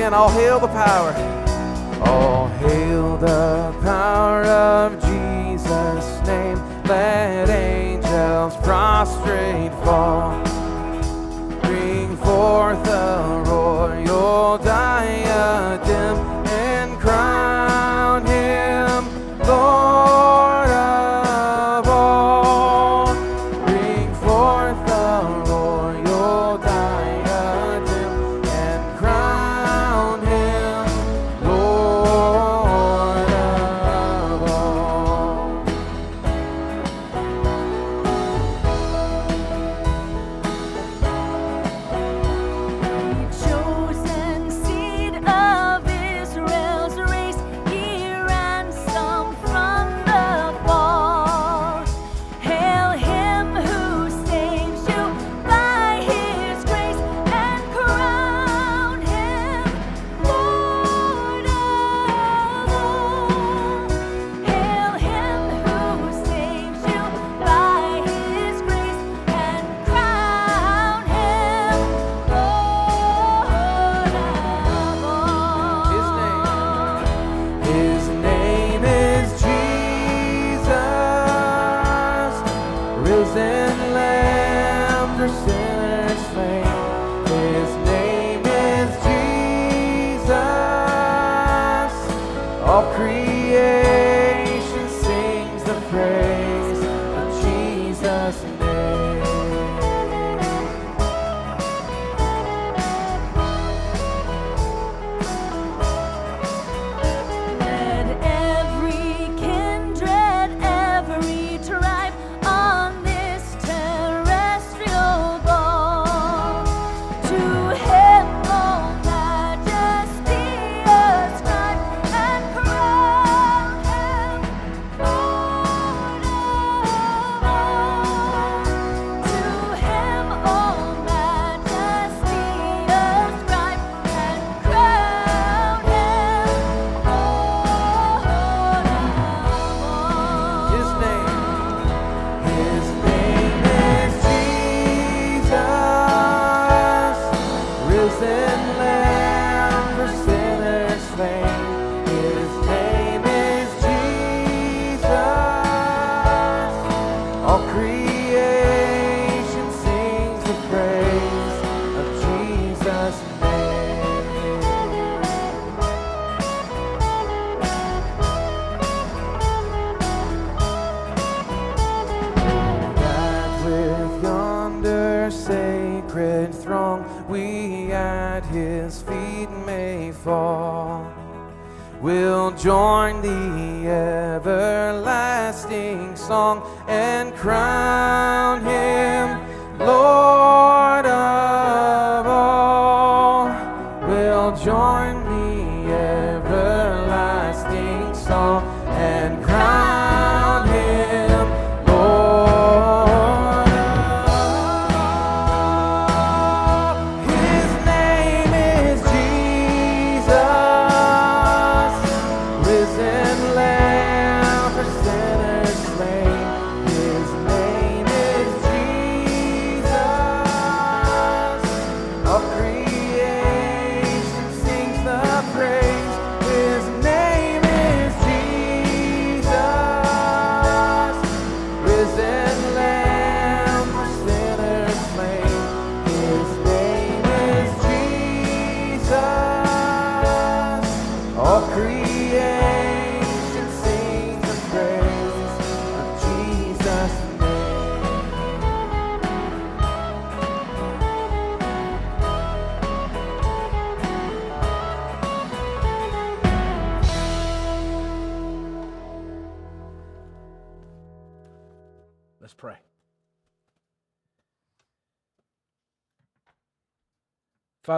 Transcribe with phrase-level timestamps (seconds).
[0.00, 0.14] again.
[0.14, 1.12] All hail the power.
[2.06, 6.58] All hail the power of Jesus' name.
[6.84, 10.42] Let angels prostrate fall.
[11.62, 16.29] Bring forth a royal diadem.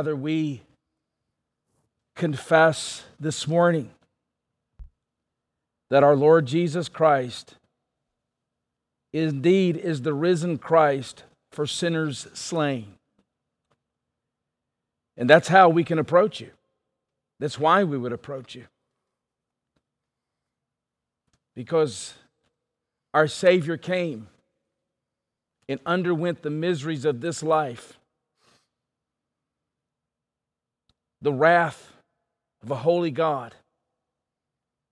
[0.03, 0.63] Father, we
[2.17, 3.89] confess this morning
[5.91, 7.55] that our Lord Jesus Christ
[9.13, 12.95] indeed is the risen Christ for sinners slain.
[15.17, 16.51] And that's how we can approach you.
[17.39, 18.65] That's why we would approach you.
[21.55, 22.15] Because
[23.15, 24.27] our Savior came
[25.69, 28.01] and underwent the miseries of this life,
[31.23, 31.93] the wrath
[32.63, 33.55] of a holy God,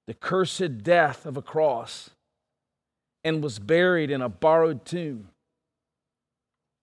[0.06, 2.10] the cursed death of a cross,
[3.24, 5.28] and was buried in a borrowed tomb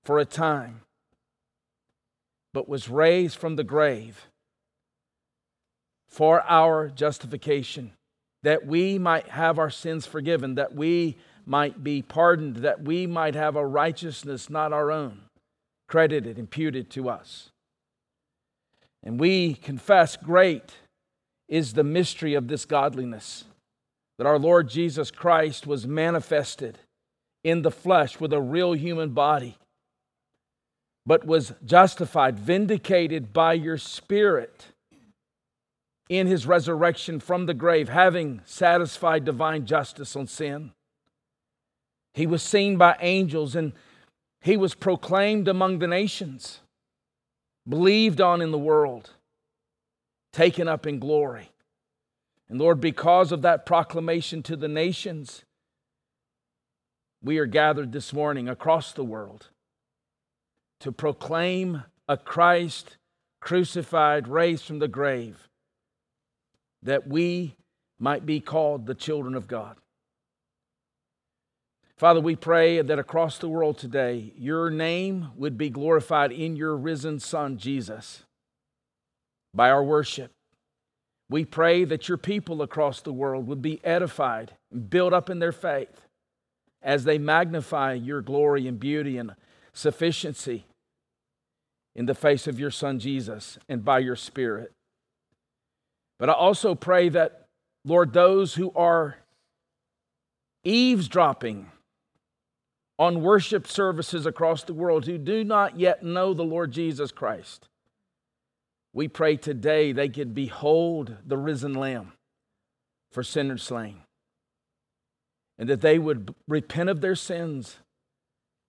[0.03, 0.81] for a time,
[2.53, 4.27] but was raised from the grave
[6.09, 7.91] for our justification,
[8.43, 13.35] that we might have our sins forgiven, that we might be pardoned, that we might
[13.35, 15.21] have a righteousness not our own,
[15.87, 17.49] credited, imputed to us.
[19.03, 20.73] And we confess great
[21.47, 23.45] is the mystery of this godliness
[24.17, 26.79] that our Lord Jesus Christ was manifested
[27.43, 29.57] in the flesh with a real human body,
[31.05, 34.67] but was justified, vindicated by your Spirit
[36.09, 40.71] in his resurrection from the grave, having satisfied divine justice on sin.
[42.13, 43.73] He was seen by angels and
[44.41, 46.61] he was proclaimed among the nations,
[47.67, 49.11] believed on in the world,
[50.31, 51.51] taken up in glory.
[52.49, 55.43] And Lord, because of that proclamation to the nations,
[57.21, 59.49] we are gathered this morning across the world
[60.79, 62.97] to proclaim a Christ
[63.39, 65.49] crucified, raised from the grave,
[66.83, 67.55] that we
[67.99, 69.77] might be called the children of God.
[71.97, 76.75] Father, we pray that across the world today, your name would be glorified in your
[76.75, 78.23] risen Son, Jesus,
[79.51, 80.31] by our worship.
[81.27, 85.39] We pray that your people across the world would be edified and built up in
[85.39, 86.01] their faith
[86.83, 89.33] as they magnify your glory and beauty and
[89.73, 90.65] sufficiency
[91.95, 94.71] in the face of your Son, Jesus, and by your Spirit.
[96.19, 97.47] But I also pray that,
[97.83, 99.17] Lord, those who are
[100.63, 101.71] eavesdropping
[102.99, 107.67] on worship services across the world who do not yet know the Lord Jesus Christ,
[108.93, 112.13] we pray today they could behold the risen Lamb
[113.11, 113.97] for sinners slain,
[115.59, 117.77] and that they would repent of their sins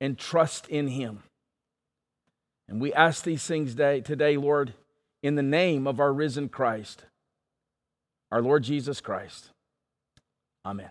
[0.01, 1.23] and trust in Him.
[2.69, 4.75] And we ask these things today, Lord,
[5.23, 7.05] in the name of our risen Christ,
[8.31, 9.51] our Lord Jesus Christ.
[10.67, 10.91] Amen.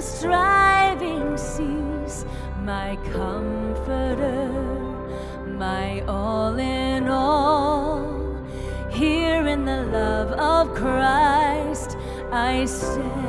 [0.00, 2.24] striving cease,
[2.62, 4.50] my comforter,
[5.46, 8.36] my all in all.
[8.90, 11.96] Here in the love of Christ
[12.32, 13.19] I stand.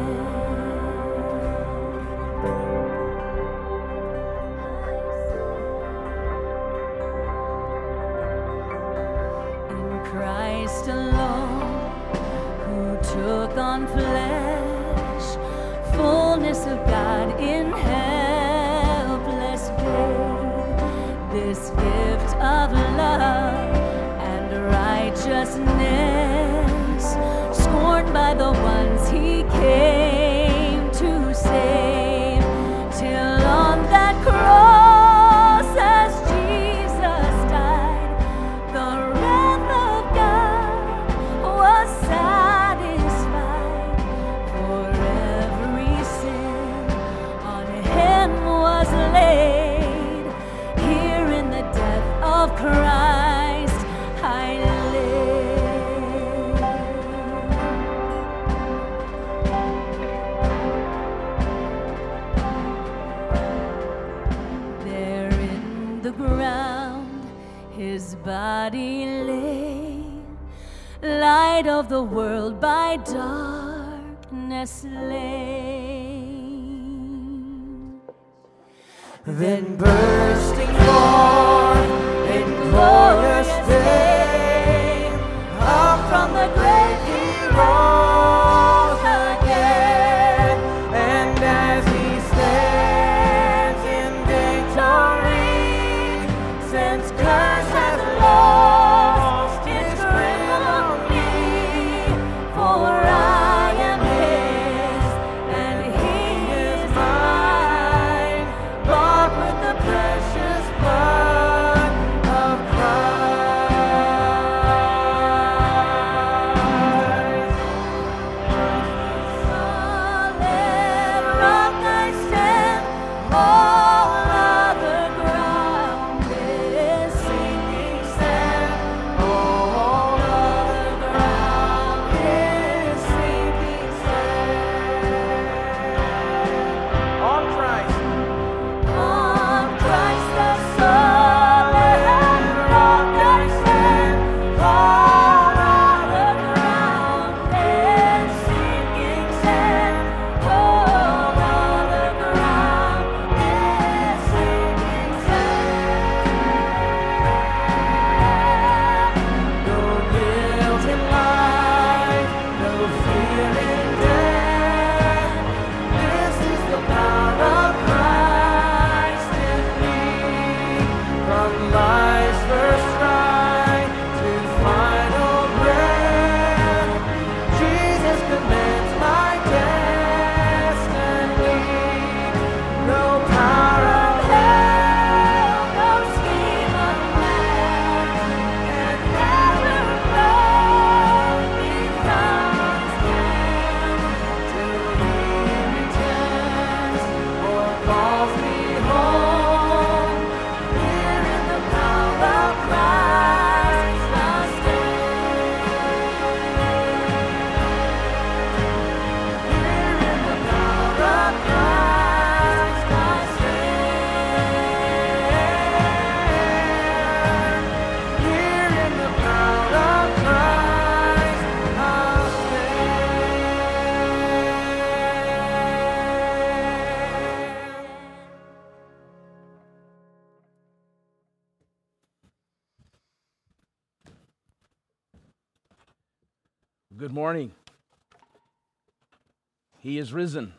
[240.01, 240.51] Is risen.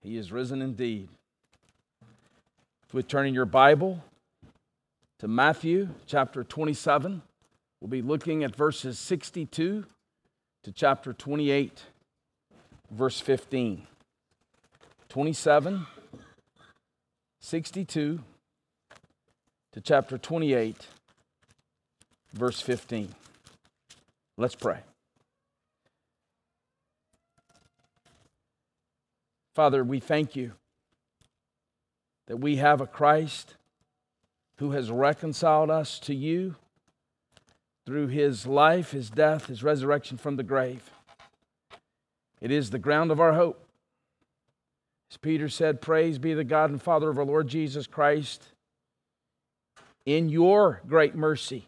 [0.00, 1.08] He is risen indeed.
[2.92, 4.02] With turning your Bible
[5.18, 7.20] to Matthew chapter 27,
[7.80, 9.84] we'll be looking at verses 62
[10.62, 11.82] to chapter 28,
[12.92, 13.86] verse 15.
[15.08, 15.86] 27,
[17.40, 18.20] 62
[19.72, 20.86] to chapter 28,
[22.32, 23.12] verse 15.
[24.36, 24.78] Let's pray.
[29.58, 30.52] Father, we thank you
[32.28, 33.56] that we have a Christ
[34.58, 36.54] who has reconciled us to you
[37.84, 40.88] through his life, his death, his resurrection from the grave.
[42.40, 43.66] It is the ground of our hope.
[45.10, 48.44] As Peter said, Praise be the God and Father of our Lord Jesus Christ.
[50.06, 51.66] In your great mercy,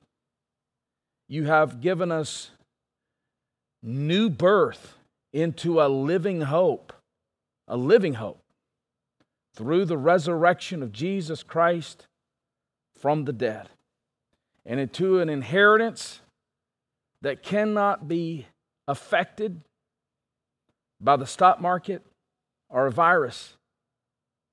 [1.26, 2.52] you have given us
[3.82, 4.94] new birth
[5.32, 6.92] into a living hope,
[7.70, 8.42] a living hope
[9.54, 12.08] through the resurrection of Jesus Christ
[12.98, 13.70] from the dead,
[14.66, 16.20] and into an inheritance
[17.22, 18.46] that cannot be
[18.86, 19.62] affected
[21.00, 22.04] by the stock market
[22.68, 23.54] or a virus,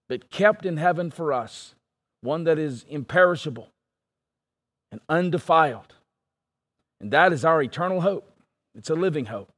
[0.08, 1.75] but kept in heaven for us,
[2.21, 3.69] one that is imperishable
[4.91, 5.95] and undefiled.
[7.01, 8.32] And that is our eternal hope.
[8.75, 9.49] It's a living hope.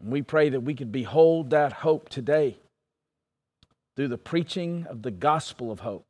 [0.00, 2.56] And we pray that we could behold that hope today
[3.96, 6.06] through the preaching of the gospel of hope.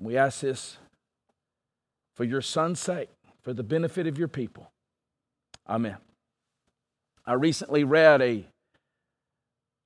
[0.00, 0.78] We ask this
[2.14, 3.10] for your son's sake,
[3.42, 4.70] for the benefit of your people.
[5.68, 5.96] Amen.
[7.24, 8.46] I recently read a,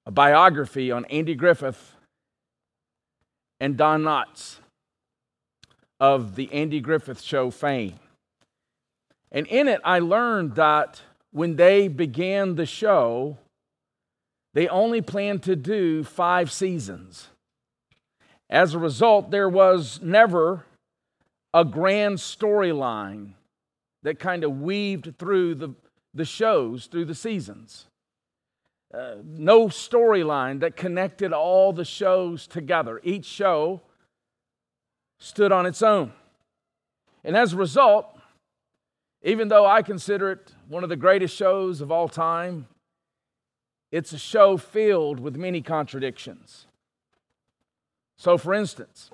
[0.07, 1.95] a biography on Andy Griffith
[3.61, 4.59] and Don Knotts
[5.99, 8.01] of the Andy Griffith Show fame.
[9.31, 13.39] And in it, I learned that when they began the show,
[14.53, 17.29] they only planned to do five seasons.
[18.49, 20.65] As a result, there was never
[21.55, 23.33] a grand storyline
[24.03, 25.75] that kind of weaved through the,
[26.15, 27.87] the shows, through the seasons.
[28.93, 33.01] Uh, no storyline that connected all the shows together.
[33.05, 33.83] Each show
[35.21, 36.13] stood on its own.
[37.23, 38.19] And as a result,
[39.23, 42.69] even though I consider it one of the greatest shows of all time,
[43.91, 46.67] it's a show filled with many contradictions.
[48.17, 49.11] So, for instance,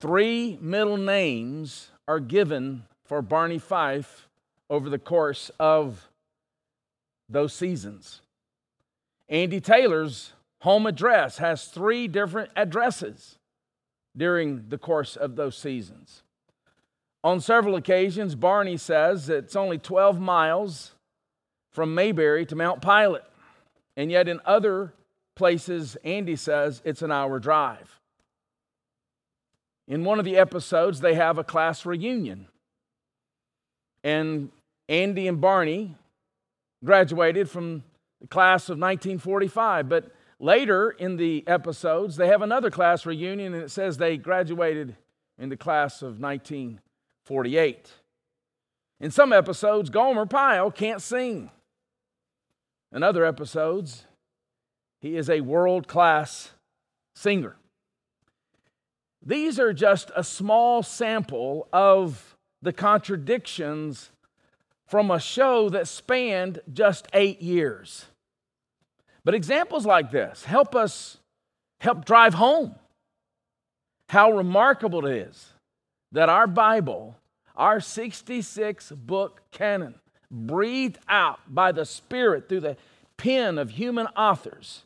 [0.00, 4.28] three middle names are given for Barney Fife
[4.68, 6.08] over the course of
[7.28, 8.20] those seasons.
[9.28, 13.38] Andy Taylor's home address has three different addresses
[14.16, 16.24] during the course of those seasons.
[17.24, 20.92] On several occasions, Barney says it's only 12 miles
[21.70, 23.24] from Mayberry to Mount Pilot.
[23.96, 24.92] And yet, in other
[25.36, 28.00] places, Andy says it's an hour drive.
[29.86, 32.48] In one of the episodes, they have a class reunion.
[34.02, 34.50] And
[34.88, 35.94] Andy and Barney
[36.84, 37.84] graduated from
[38.20, 39.88] the class of 1945.
[39.88, 44.96] But later in the episodes, they have another class reunion, and it says they graduated
[45.38, 46.18] in the class of
[47.28, 47.92] 1948.
[49.00, 51.50] In some episodes, Gomer Pyle can't sing.
[52.94, 54.04] In other episodes,
[55.00, 56.50] he is a world class
[57.14, 57.56] singer.
[59.24, 64.10] These are just a small sample of the contradictions
[64.86, 68.06] from a show that spanned just eight years.
[69.24, 71.18] But examples like this help us
[71.80, 72.74] help drive home
[74.08, 75.51] how remarkable it is
[76.12, 77.16] that our Bible,
[77.56, 79.96] our 66 book canon,
[80.30, 82.76] breathed out by the Spirit through the
[83.16, 84.84] pen of human authors,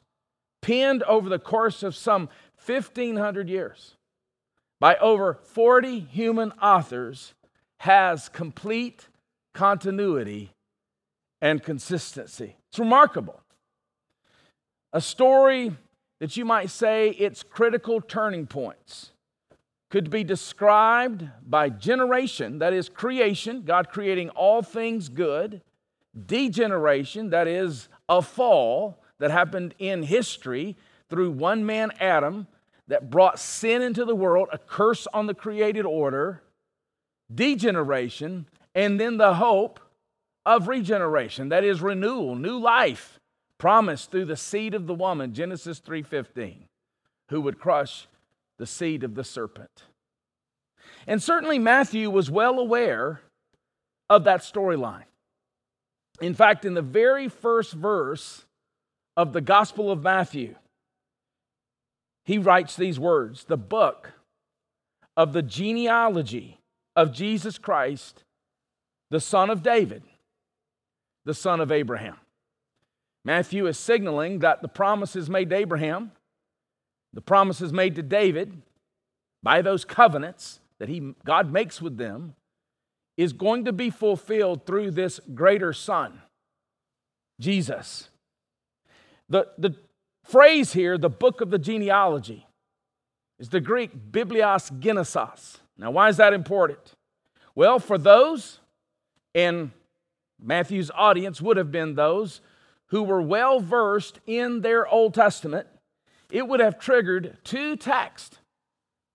[0.62, 2.29] penned over the course of some
[2.65, 3.97] 1,500 years
[4.81, 7.35] by over 40 human authors,
[7.79, 9.09] has complete
[9.57, 10.53] continuity,
[11.41, 12.57] and consistency.
[12.69, 13.41] It's remarkable.
[14.93, 15.73] A story
[16.21, 19.12] that you might say its critical turning points
[19.90, 25.62] could be described by generation, that is creation, God creating all things good,
[26.27, 30.77] degeneration, that is a fall that happened in history
[31.09, 32.46] through one man, Adam,
[32.88, 36.42] that brought sin into the world, a curse on the created order,
[37.33, 39.81] degeneration, and then the hope
[40.46, 43.18] of regeneration that is renewal new life
[43.59, 46.68] promised through the seed of the woman genesis 3.15
[47.31, 48.07] who would crush
[48.59, 49.85] the seed of the serpent
[51.07, 53.21] and certainly matthew was well aware
[54.09, 55.05] of that storyline
[56.21, 58.45] in fact in the very first verse
[59.16, 60.55] of the gospel of matthew
[62.25, 64.12] he writes these words the book
[65.16, 66.59] of the genealogy
[66.95, 68.25] of jesus christ
[69.11, 70.03] the son of David,
[71.25, 72.16] the son of Abraham.
[73.25, 76.12] Matthew is signaling that the promises made to Abraham,
[77.16, 78.61] the promises made to David
[79.42, 82.35] by those covenants that he, God makes with them,
[83.16, 86.20] is going to be fulfilled through this greater son,
[87.40, 88.11] Jesus.
[89.31, 89.74] The, the
[90.24, 92.46] phrase here, the book of the genealogy,
[93.38, 95.57] is the Greek biblios genesis.
[95.79, 96.96] Now, why is that important?
[97.55, 98.61] Well, for those
[99.35, 99.70] and
[100.38, 102.42] Matthew's audience would have been those
[102.88, 105.66] who were well versed in their Old Testament.
[106.37, 108.40] It would have triggered two texts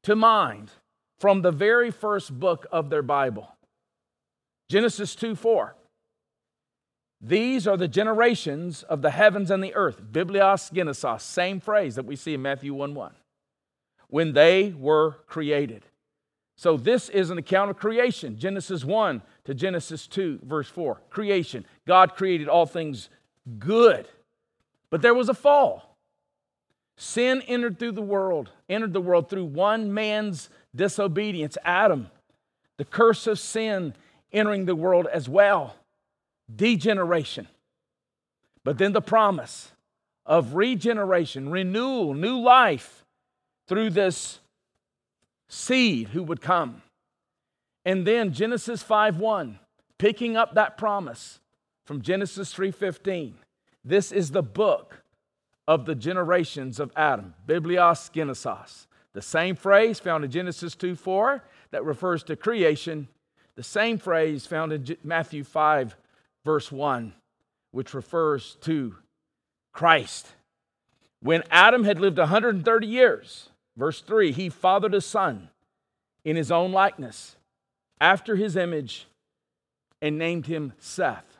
[0.01, 0.71] to mind
[1.19, 3.47] from the very first book of their Bible
[4.69, 5.75] Genesis 2 4.
[7.21, 10.01] These are the generations of the heavens and the earth.
[10.11, 13.13] Biblios genesis, same phrase that we see in Matthew 1 1.
[14.07, 15.85] When they were created.
[16.57, 18.39] So this is an account of creation.
[18.39, 20.99] Genesis 1 to Genesis 2, verse 4.
[21.11, 21.67] Creation.
[21.85, 23.09] God created all things
[23.59, 24.07] good.
[24.89, 25.90] But there was a fall.
[26.97, 32.09] Sin entered through the world, entered the world through one man's disobedience, Adam.
[32.77, 33.93] The curse of sin
[34.31, 35.75] entering the world as well.
[36.53, 37.47] Degeneration.
[38.63, 39.71] But then the promise
[40.25, 43.05] of regeneration, renewal, new life
[43.67, 44.39] through this
[45.49, 46.81] seed who would come.
[47.83, 49.59] And then Genesis 5:1,
[49.97, 51.39] picking up that promise
[51.85, 53.39] from Genesis 3:15.
[53.83, 55.00] This is the book
[55.67, 58.87] of the generations of Adam, Biblios Genesis.
[59.13, 63.07] The same phrase found in Genesis 2 4 that refers to creation,
[63.55, 65.95] the same phrase found in Matthew 5
[66.43, 67.13] verse 1
[67.71, 68.95] which refers to
[69.73, 70.27] Christ.
[71.21, 75.49] When Adam had lived 130 years, verse 3, he fathered a son
[76.23, 77.35] in his own likeness,
[77.99, 79.07] after his image,
[80.01, 81.37] and named him Seth.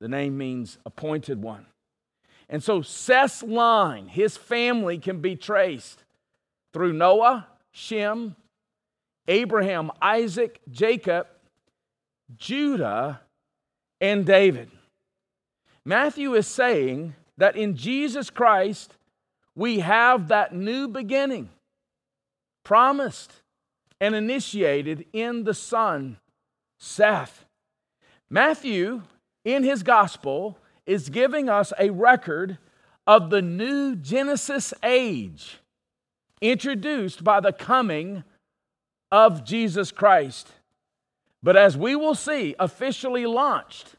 [0.00, 1.66] The name means appointed one.
[2.48, 6.04] And so Seth's line, his family can be traced
[6.72, 8.36] through Noah, Shem,
[9.28, 11.26] Abraham, Isaac, Jacob,
[12.36, 13.20] Judah,
[14.00, 14.70] and David.
[15.84, 18.94] Matthew is saying that in Jesus Christ,
[19.54, 21.48] we have that new beginning
[22.64, 23.32] promised
[24.00, 26.18] and initiated in the Son,
[26.78, 27.44] Seth.
[28.28, 29.02] Matthew,
[29.44, 32.58] in his gospel, is giving us a record
[33.06, 35.58] of the new Genesis age
[36.40, 38.24] introduced by the coming
[39.10, 40.48] of Jesus Christ.
[41.42, 43.96] But as we will see, officially launched,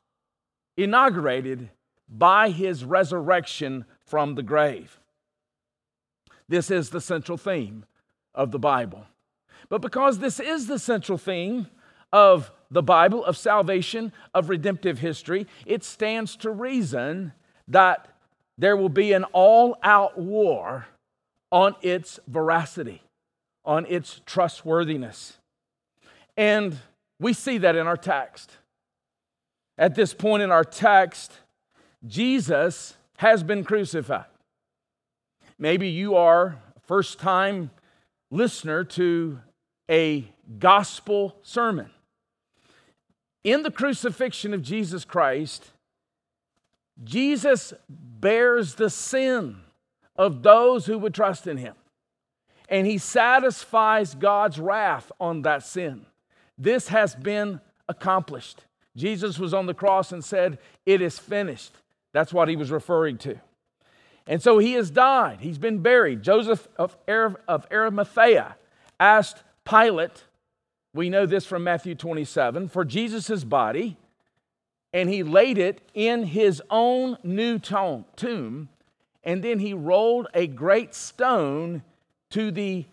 [0.76, 1.70] inaugurated
[2.10, 5.00] by his resurrection from the grave.
[6.50, 7.86] This is the central theme
[8.34, 9.06] of the Bible.
[9.70, 11.68] But because this is the central theme
[12.12, 17.34] of the Bible, of salvation, of redemptive history, it stands to reason
[17.68, 18.10] that
[18.58, 20.88] there will be an all out war
[21.52, 23.02] on its veracity,
[23.64, 25.38] on its trustworthiness.
[26.36, 26.78] And
[27.20, 28.52] we see that in our text.
[29.78, 31.34] At this point in our text,
[32.06, 34.26] Jesus has been crucified.
[35.60, 37.72] Maybe you are a first time
[38.30, 39.40] listener to
[39.90, 41.90] a gospel sermon.
[43.48, 45.72] In the crucifixion of Jesus Christ,
[47.02, 49.56] Jesus bears the sin
[50.18, 51.74] of those who would trust in him.
[52.68, 56.06] And he satisfies God's wrath on that sin.
[56.58, 58.66] This has been accomplished.
[58.98, 61.72] Jesus was on the cross and said, It is finished.
[62.12, 63.40] That's what he was referring to.
[64.28, 65.40] And so he has died.
[65.40, 66.22] He's been buried.
[66.22, 68.58] Joseph of, Arimathea
[69.00, 70.26] asked Pilate,
[70.94, 73.98] we know this from Matthew 27, for Jesus' body,
[74.94, 78.70] and he laid it in his own new tomb,
[79.24, 81.84] and then he rolled a great stone
[82.32, 82.86] to the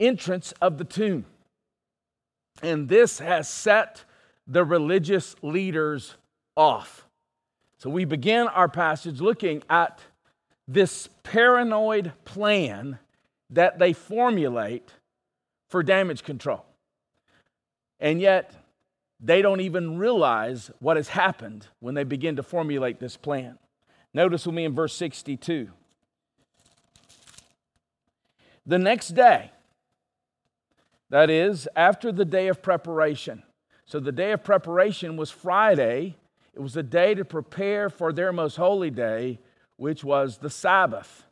[0.00, 1.24] entrance of the tomb.
[2.62, 4.04] And this has set
[4.46, 6.16] the religious leaders
[6.56, 7.06] off.
[7.78, 10.00] So we begin our passage looking at
[10.66, 12.98] this paranoid plan
[13.50, 14.90] that they formulate
[15.68, 16.64] for damage control.
[18.00, 18.52] And yet,
[19.20, 23.58] they don't even realize what has happened when they begin to formulate this plan.
[24.14, 25.70] Notice with me in verse 62.
[28.64, 29.50] The next day,
[31.10, 33.42] that is, after the day of preparation.
[33.86, 36.16] So the day of preparation was Friday.
[36.54, 39.40] It was a day to prepare for their most holy day,
[39.76, 41.24] which was the Sabbath.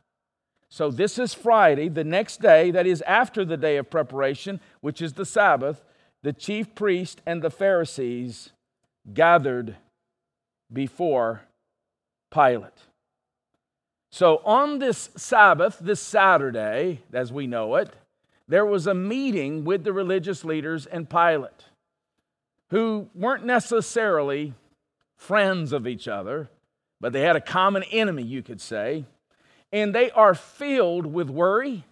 [0.69, 5.01] So this is Friday, the next day, that is after the day of preparation, which
[5.01, 5.83] is the Sabbath.
[6.23, 8.51] The chief priest and the Pharisees
[9.13, 9.75] gathered
[10.71, 11.41] before
[12.31, 12.73] Pilate.
[14.11, 17.93] So on this Sabbath, this Saturday, as we know it,
[18.47, 21.65] there was a meeting with the religious leaders and Pilate,
[22.69, 24.53] who weren't necessarily
[25.17, 26.49] friends of each other,
[26.99, 29.05] but they had a common enemy, you could say.
[29.71, 31.83] And they are filled with worry,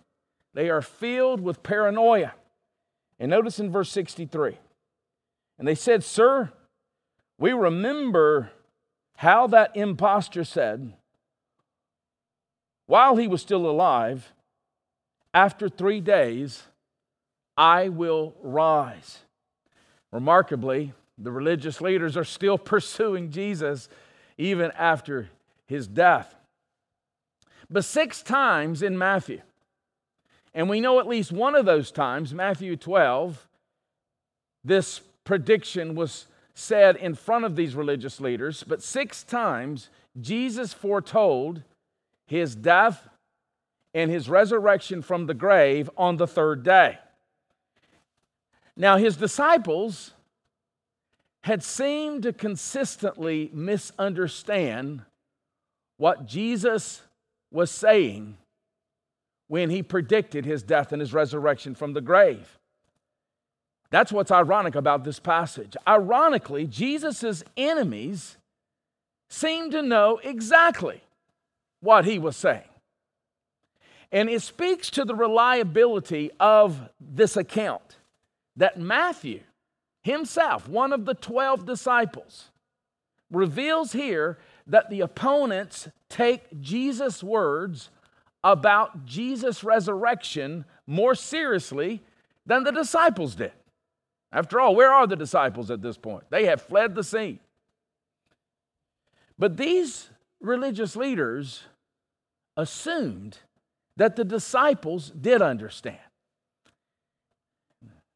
[0.53, 2.33] they are filled with paranoia.
[3.19, 4.57] And notice in verse 63
[5.57, 6.51] and they said, Sir,
[7.37, 8.51] we remember
[9.17, 10.93] how that impostor said,
[12.87, 14.33] while he was still alive,
[15.33, 16.63] after three days,
[17.57, 19.19] I will rise.
[20.11, 23.89] Remarkably, the religious leaders are still pursuing Jesus
[24.37, 25.29] even after
[25.65, 26.35] his death.
[27.69, 29.41] But six times in Matthew,
[30.55, 33.45] and we know at least one of those times, Matthew 12,
[34.63, 39.89] this prediction was said in front of these religious leaders, but six times
[40.19, 41.61] Jesus foretold
[42.25, 43.09] his death
[43.93, 46.99] and his resurrection from the grave on the third day.
[48.77, 50.11] Now, his disciples
[51.41, 55.01] had seemed to consistently misunderstand
[55.97, 57.01] what Jesus
[57.51, 58.37] was saying
[59.47, 62.57] when he predicted his death and his resurrection from the grave.
[63.91, 65.77] That's what's ironic about this passage.
[65.87, 68.37] Ironically, Jesus' enemies
[69.29, 71.01] seem to know exactly
[71.81, 72.67] what he was saying.
[74.11, 77.97] And it speaks to the reliability of this account
[78.55, 79.41] that Matthew
[80.01, 82.49] himself, one of the 12 disciples,
[83.31, 87.89] reveals here that the opponents take Jesus' words
[88.45, 92.03] about Jesus' resurrection more seriously
[92.45, 93.51] than the disciples did.
[94.31, 96.25] After all, where are the disciples at this point?
[96.29, 97.39] They have fled the scene.
[99.39, 101.63] But these religious leaders
[102.55, 103.39] assumed
[103.97, 105.97] that the disciples did understand.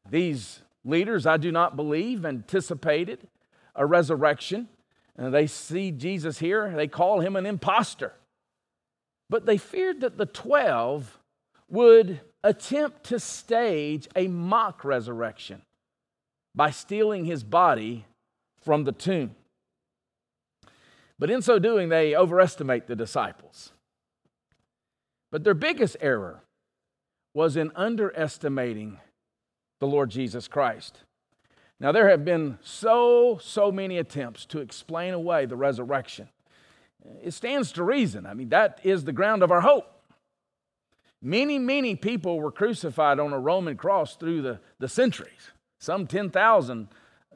[0.08, 3.26] These leaders, I do not believe, anticipated
[3.74, 4.68] a resurrection.
[5.16, 8.12] And they see Jesus here, they call him an impostor.
[9.30, 11.18] But they feared that the 12
[11.70, 15.62] would attempt to stage a mock resurrection
[16.54, 18.04] by stealing his body
[18.60, 19.36] from the tomb.
[21.18, 23.72] But in so doing, they overestimate the disciples.
[25.30, 26.42] But their biggest error
[27.32, 28.98] was in underestimating
[29.78, 31.02] the Lord Jesus Christ.
[31.78, 36.28] Now, there have been so, so many attempts to explain away the resurrection.
[37.22, 38.26] It stands to reason.
[38.26, 39.86] I mean, that is the ground of our hope.
[41.22, 46.88] Many, many people were crucified on a Roman cross through the, the centuries, some 10,000,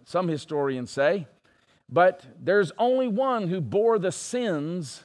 [0.05, 1.27] some historians say.
[1.89, 5.05] But there's only one who bore the sins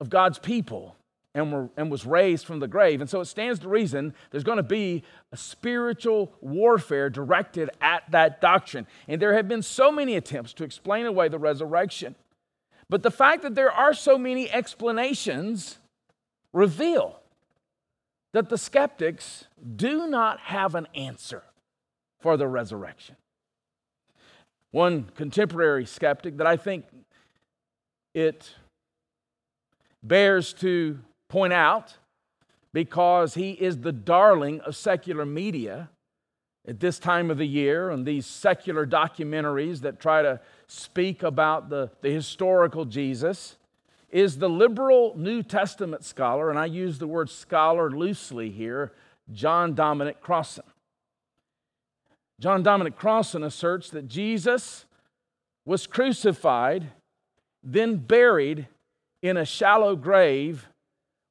[0.00, 0.94] of God's people
[1.34, 3.00] and, were, and was raised from the grave.
[3.00, 8.10] And so it stands to reason there's going to be a spiritual warfare directed at
[8.12, 8.86] that doctrine.
[9.08, 12.14] And there have been so many attempts to explain away the resurrection.
[12.88, 15.78] But the fact that there are so many explanations
[16.52, 17.20] reveal
[18.32, 19.46] that the skeptics
[19.76, 21.42] do not have an answer
[22.20, 23.16] for the resurrection.
[24.70, 26.84] One contemporary skeptic that I think
[28.14, 28.54] it
[30.02, 31.96] bears to point out
[32.72, 35.88] because he is the darling of secular media
[36.68, 41.68] at this time of the year and these secular documentaries that try to speak about
[41.68, 43.56] the, the historical Jesus
[44.10, 48.92] is the liberal New Testament scholar, and I use the word scholar loosely here,
[49.32, 50.64] John Dominic Crossan.
[52.38, 54.84] John Dominic Crossan asserts that Jesus
[55.64, 56.92] was crucified,
[57.62, 58.68] then buried
[59.22, 60.68] in a shallow grave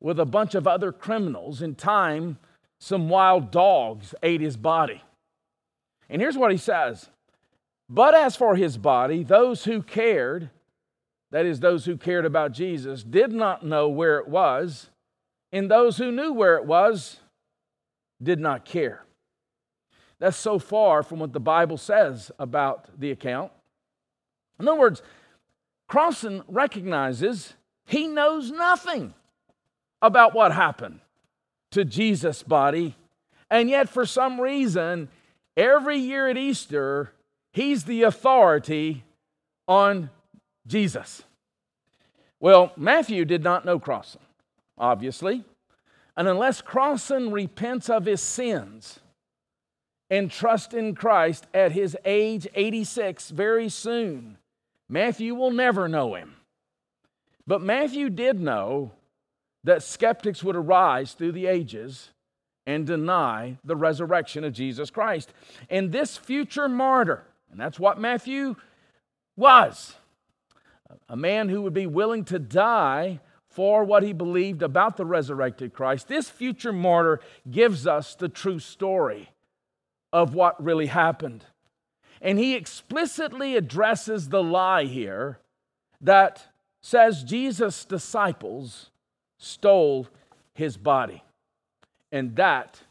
[0.01, 1.61] with a bunch of other criminals.
[1.61, 2.37] In time,
[2.79, 5.01] some wild dogs ate his body.
[6.09, 7.09] And here's what he says
[7.89, 10.49] But as for his body, those who cared,
[11.31, 14.89] that is, those who cared about Jesus, did not know where it was,
[15.51, 17.19] and those who knew where it was
[18.21, 19.05] did not care.
[20.19, 23.51] That's so far from what the Bible says about the account.
[24.59, 25.01] In other words,
[25.87, 27.53] Crossan recognizes
[27.85, 29.13] he knows nothing
[30.01, 31.01] about what happened
[31.71, 32.95] to Jesus' body.
[33.51, 35.09] And yet, for some reason,
[35.55, 37.11] every year at Easter,
[37.55, 39.03] he's the authority
[39.67, 40.09] on
[40.67, 41.23] Jesus.
[42.39, 44.21] Well, Matthew did not know Crossan,
[44.77, 45.43] obviously.
[46.17, 48.99] And unless Crossan repents of his sins
[50.09, 54.37] and trusts in Christ at his age 86 very soon,
[54.87, 56.35] Matthew will never know him.
[57.47, 58.91] But Matthew did know
[59.63, 62.09] that skeptics would arise through the ages
[62.67, 65.33] and deny the resurrection of Jesus Christ.
[65.69, 68.55] And this future martyr, and that's what Matthew
[69.35, 69.95] was,
[71.09, 75.73] a man who would be willing to die for what he believed about the resurrected
[75.73, 76.07] Christ.
[76.07, 79.29] This future martyr gives us the true story
[80.11, 81.45] of what really happened.
[82.21, 85.39] And he explicitly addresses the lie here
[86.01, 86.47] that
[86.81, 88.89] says Jesus' disciples
[89.37, 90.07] stole
[90.53, 91.23] his body.
[92.11, 92.81] And that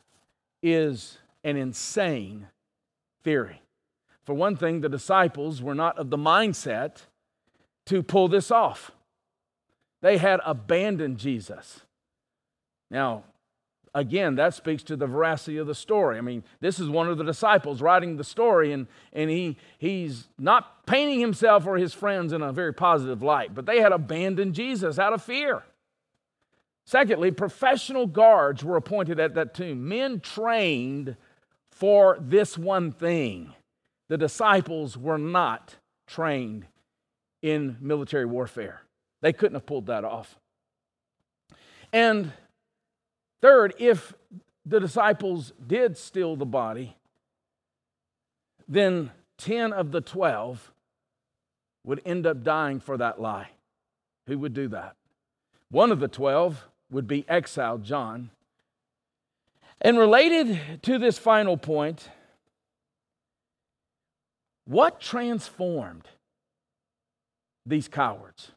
[0.63, 2.47] is an insane
[3.23, 3.61] theory.
[4.25, 7.03] For one thing, the disciples were not of the mindset
[7.87, 8.91] to pull this off,
[10.01, 11.81] they had abandoned Jesus.
[12.91, 13.25] Now,
[13.95, 16.19] again, that speaks to the veracity of the story.
[16.19, 20.29] I mean, this is one of the disciples writing the story, and, and he, he's
[20.39, 24.55] not painting himself or his friends in a very positive light, but they had abandoned
[24.55, 25.63] Jesus out of fear.
[26.85, 31.17] Secondly, professional guards were appointed at that tomb, men trained
[31.71, 33.55] for this one thing.
[34.09, 35.77] The disciples were not
[36.07, 36.67] trained
[37.43, 38.83] in military warfare,
[39.21, 40.39] they couldn't have pulled that off.
[41.93, 42.33] And
[43.41, 44.15] third, if
[44.67, 46.97] the disciples did steal the body,
[48.67, 50.73] then 10 of the 12
[51.85, 53.49] would end up dying for that lie.
[54.27, 54.97] Who would do that?
[55.71, 58.31] One of the 12 would be exiled, John.
[59.81, 62.09] And related to this final point,
[64.65, 66.09] what transformed
[67.67, 68.53] these cowards?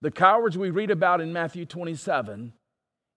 [0.00, 2.52] The cowards we read about in Matthew 27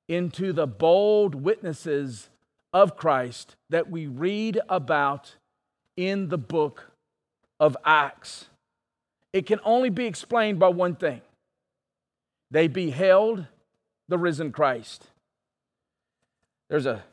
[0.08, 2.30] into the bold witnesses
[2.74, 5.36] of Christ that we read about
[5.96, 6.92] in the book
[7.60, 8.48] of Acts.
[9.32, 11.22] It can only be explained by one thing
[12.52, 13.46] they beheld
[14.08, 15.08] the risen Christ.
[16.70, 17.04] There's a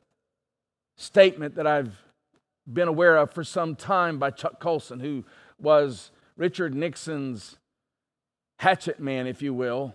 [0.96, 1.96] statement that I've
[2.72, 5.24] been aware of for some time by Chuck Colson, who
[5.58, 7.58] was Richard Nixon's
[8.58, 9.94] hatchet man, if you will,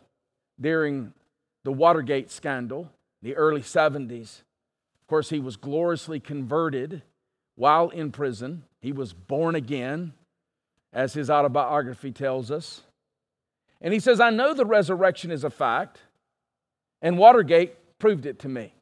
[0.60, 1.14] during
[1.64, 4.42] the Watergate scandal, the early 70s.
[5.02, 7.04] Of course, he was gloriously converted
[7.56, 8.64] while in prison.
[8.82, 10.14] He was born again,
[10.94, 12.82] as his autobiography tells us.
[13.82, 16.00] And he says, I know the resurrection is a fact,
[17.02, 18.74] and Watergate proved it to me.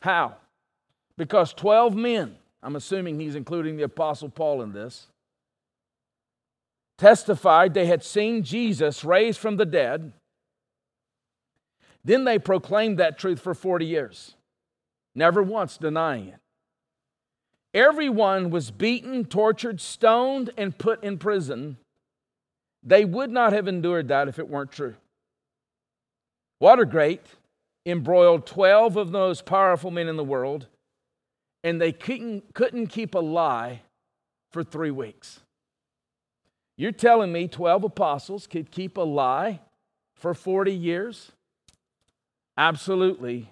[0.00, 0.36] How?
[1.16, 5.06] Because 12 men, I'm assuming he's including the Apostle Paul in this,
[6.96, 10.12] testified they had seen Jesus raised from the dead.
[12.04, 14.34] Then they proclaimed that truth for 40 years,
[15.14, 16.40] never once denying it.
[17.74, 21.76] Everyone was beaten, tortured, stoned, and put in prison.
[22.82, 24.94] They would not have endured that if it weren't true.
[26.60, 27.26] Watergate
[27.84, 30.66] embroiled 12 of the most powerful men in the world,
[31.68, 33.82] and they couldn't, couldn't keep a lie
[34.52, 35.40] for three weeks.
[36.78, 39.60] You're telling me 12 apostles could keep a lie
[40.16, 41.32] for 40 years?
[42.56, 43.50] Absolutely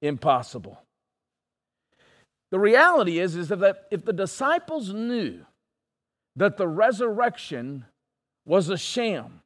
[0.00, 0.80] impossible.
[2.52, 5.40] The reality is, is that if the disciples knew
[6.36, 7.84] that the resurrection
[8.46, 9.40] was a sham,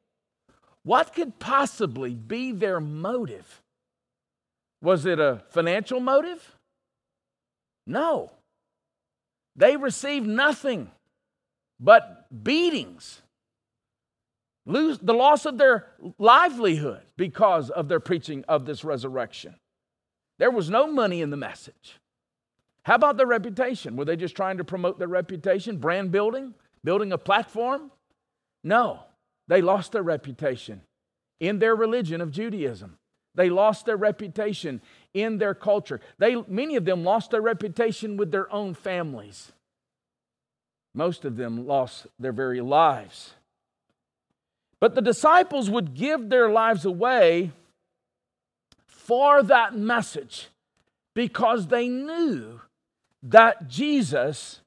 [0.83, 3.63] what could possibly be their motive?
[4.83, 6.54] Was it a financial motive?
[7.85, 8.31] No.
[9.55, 10.91] They received nothing
[11.79, 13.21] but beatings,
[14.65, 19.55] lose the loss of their livelihood because of their preaching of this resurrection.
[20.39, 21.99] There was no money in the message.
[22.83, 23.95] How about their reputation?
[23.95, 27.91] Were they just trying to promote their reputation, brand building, building a platform?
[28.63, 28.99] No,
[29.47, 30.81] they lost their reputation
[31.39, 32.97] in their religion of Judaism.
[33.33, 34.81] They lost their reputation
[35.15, 35.99] in their culture.
[36.19, 39.51] They, many of them lost their reputation with their own families.
[40.93, 43.33] Most of them lost their very lives.
[44.79, 47.51] But the disciples would give their lives away
[48.85, 50.49] for that message
[51.13, 52.59] because they knew
[53.23, 54.59] that Jesus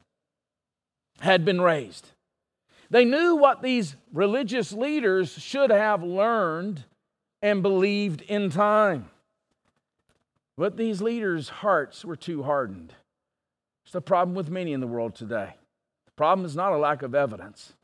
[1.21, 2.09] had been raised.
[2.91, 6.85] They knew what these religious leaders should have learned
[7.43, 9.11] and believed in time.
[10.59, 12.93] But these leaders' hearts were too hardened.
[13.85, 15.55] It's the problem with many in the world today
[16.07, 17.75] The problem is not a lack of evidence,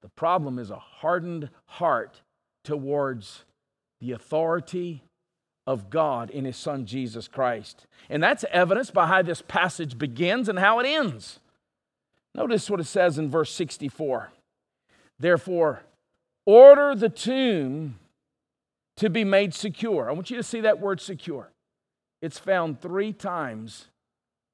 [0.00, 2.22] the problem is a hardened heart
[2.64, 3.44] towards
[4.00, 5.04] the authority
[5.66, 7.86] of God in His Son Jesus Christ.
[8.08, 11.38] And that's evidenced by how this passage begins and how it ends.
[12.34, 14.32] Notice what it says in verse 64.
[15.20, 15.82] Therefore,
[16.46, 17.98] order the tomb
[18.96, 20.08] to be made secure.
[20.08, 21.52] I want you to see that word secure.
[22.22, 23.88] It's found three times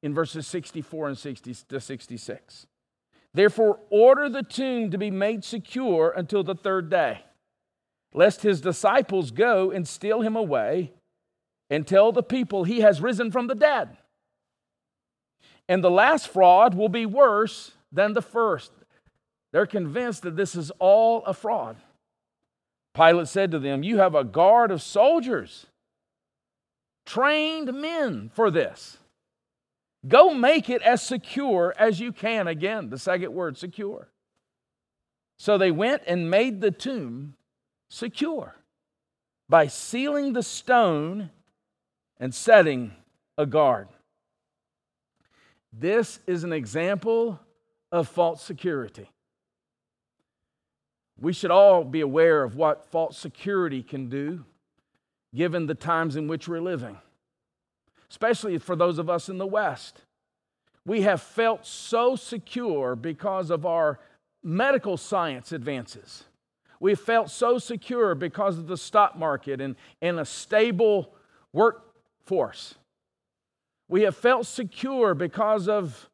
[0.02, 2.66] in verses 64 and 60 to 66.
[3.34, 7.20] Therefore, order the tomb to be made secure until the third day,
[8.14, 10.92] lest his disciples go and steal him away
[11.68, 13.98] and tell the people he has risen from the dead.
[15.68, 18.72] And the last fraud will be worse than the first.
[19.52, 21.76] They're convinced that this is all a fraud.
[22.94, 25.66] Pilate said to them, You have a guard of soldiers,
[27.08, 28.98] trained men for this.
[30.06, 32.46] Go make it as secure as you can.
[32.46, 34.08] Again, the second word, secure.
[35.38, 37.34] So they went and made the tomb
[37.88, 38.56] secure
[39.48, 41.30] by sealing the stone
[42.18, 42.92] and setting
[43.38, 43.88] a guard.
[45.72, 47.40] This is an example
[47.90, 49.10] of false security.
[51.18, 54.44] We should all be aware of what false security can do
[55.34, 56.98] given the times in which we're living
[58.10, 60.02] especially for those of us in the West.
[60.84, 64.00] We have felt so secure because of our
[64.42, 66.24] medical science advances.
[66.80, 71.12] We felt so secure because of the stock market and, and a stable
[71.52, 72.76] workforce.
[73.88, 76.08] We have felt secure because of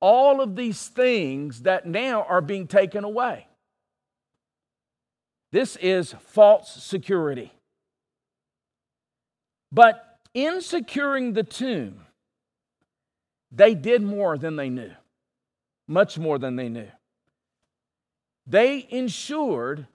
[0.00, 3.46] all of these things that now are being taken away.
[5.50, 7.52] This is false security.
[9.70, 12.06] But in securing the tomb,
[13.50, 14.92] they did more than they knew,
[15.86, 16.88] much more than they knew.
[18.46, 19.86] They ensured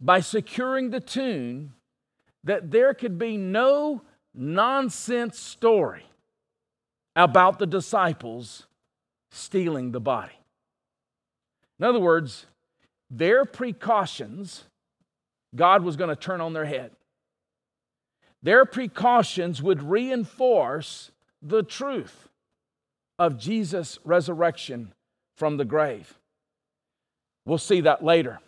[0.00, 1.74] by securing the tomb
[2.44, 4.02] that there could be no
[4.34, 6.04] nonsense story
[7.16, 8.66] about the disciples
[9.30, 10.34] stealing the body.
[11.78, 12.46] In other words,
[13.10, 14.64] their precautions,
[15.54, 16.90] God was going to turn on their head.
[18.44, 22.28] Their precautions would reinforce the truth
[23.18, 24.92] of Jesus' resurrection
[25.34, 26.18] from the grave.
[27.46, 28.40] We'll see that later.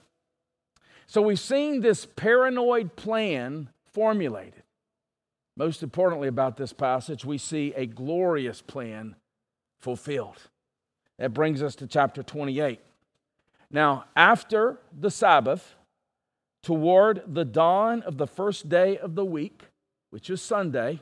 [1.07, 4.62] So we've seen this paranoid plan formulated.
[5.57, 9.16] Most importantly, about this passage, we see a glorious plan
[9.78, 10.36] fulfilled.
[11.18, 12.80] That brings us to chapter 28.
[13.70, 15.74] Now, after the Sabbath,
[16.62, 19.62] toward the dawn of the first day of the week,
[20.11, 21.01] which is Sunday,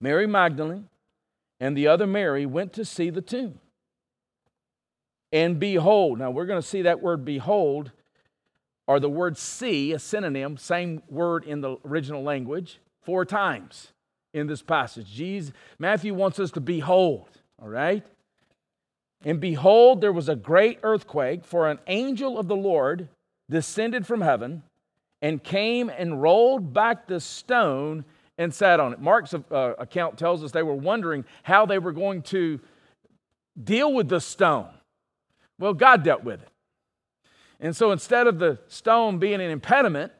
[0.00, 0.88] Mary Magdalene
[1.60, 3.60] and the other Mary went to see the tomb.
[5.32, 7.92] And behold, now we're going to see that word behold,
[8.86, 13.92] or the word see, a synonym, same word in the original language, four times
[14.34, 15.10] in this passage.
[15.10, 17.28] Jesus, Matthew wants us to behold,
[17.60, 18.04] all right?
[19.24, 23.08] And behold, there was a great earthquake, for an angel of the Lord
[23.48, 24.64] descended from heaven
[25.22, 28.04] and came and rolled back the stone
[28.36, 29.00] and sat on it.
[29.00, 32.60] Mark's uh, account tells us they were wondering how they were going to
[33.62, 34.68] deal with the stone.
[35.58, 36.48] Well, God dealt with it.
[37.60, 40.10] And so instead of the stone being an impediment,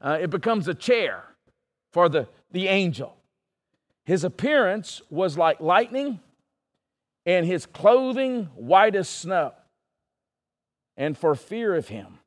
[0.00, 1.24] uh, it becomes a chair
[1.92, 3.16] for the, the angel.
[4.04, 6.20] His appearance was like lightning
[7.26, 9.52] and his clothing white as snow.
[10.96, 12.19] And for fear of him,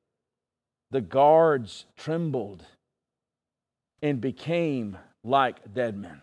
[0.93, 2.63] the guards trembled
[4.03, 6.21] and became like dead men.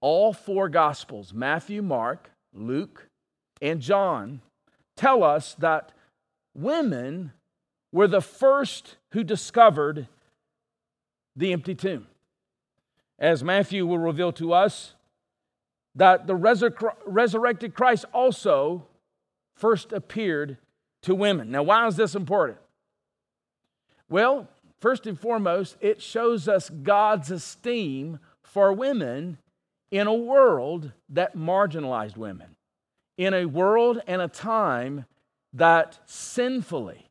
[0.00, 3.06] All four Gospels, Matthew, Mark, Luke,
[3.62, 4.40] and John,
[4.96, 5.92] tell us that
[6.52, 7.32] women
[7.92, 10.08] were the first who discovered
[11.36, 12.08] the empty tomb.
[13.20, 14.94] As Matthew will reveal to us,
[15.94, 18.84] that the resur- resurrected Christ also
[19.54, 20.56] first appeared
[21.02, 21.52] to women.
[21.52, 22.58] Now, why is this important?
[24.10, 24.48] Well,
[24.80, 29.38] first and foremost, it shows us God's esteem for women
[29.90, 32.56] in a world that marginalized women,
[33.16, 35.06] in a world and a time
[35.52, 37.06] that sinfully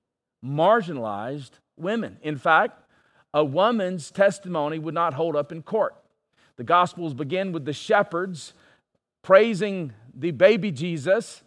[0.46, 2.18] marginalized women.
[2.22, 2.84] In fact,
[3.34, 5.96] a woman's testimony would not hold up in court.
[6.58, 8.54] The Gospels begin with the shepherds
[9.22, 11.44] praising the baby Jesus,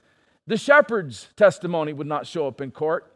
[0.46, 3.14] the shepherd's testimony would not show up in court,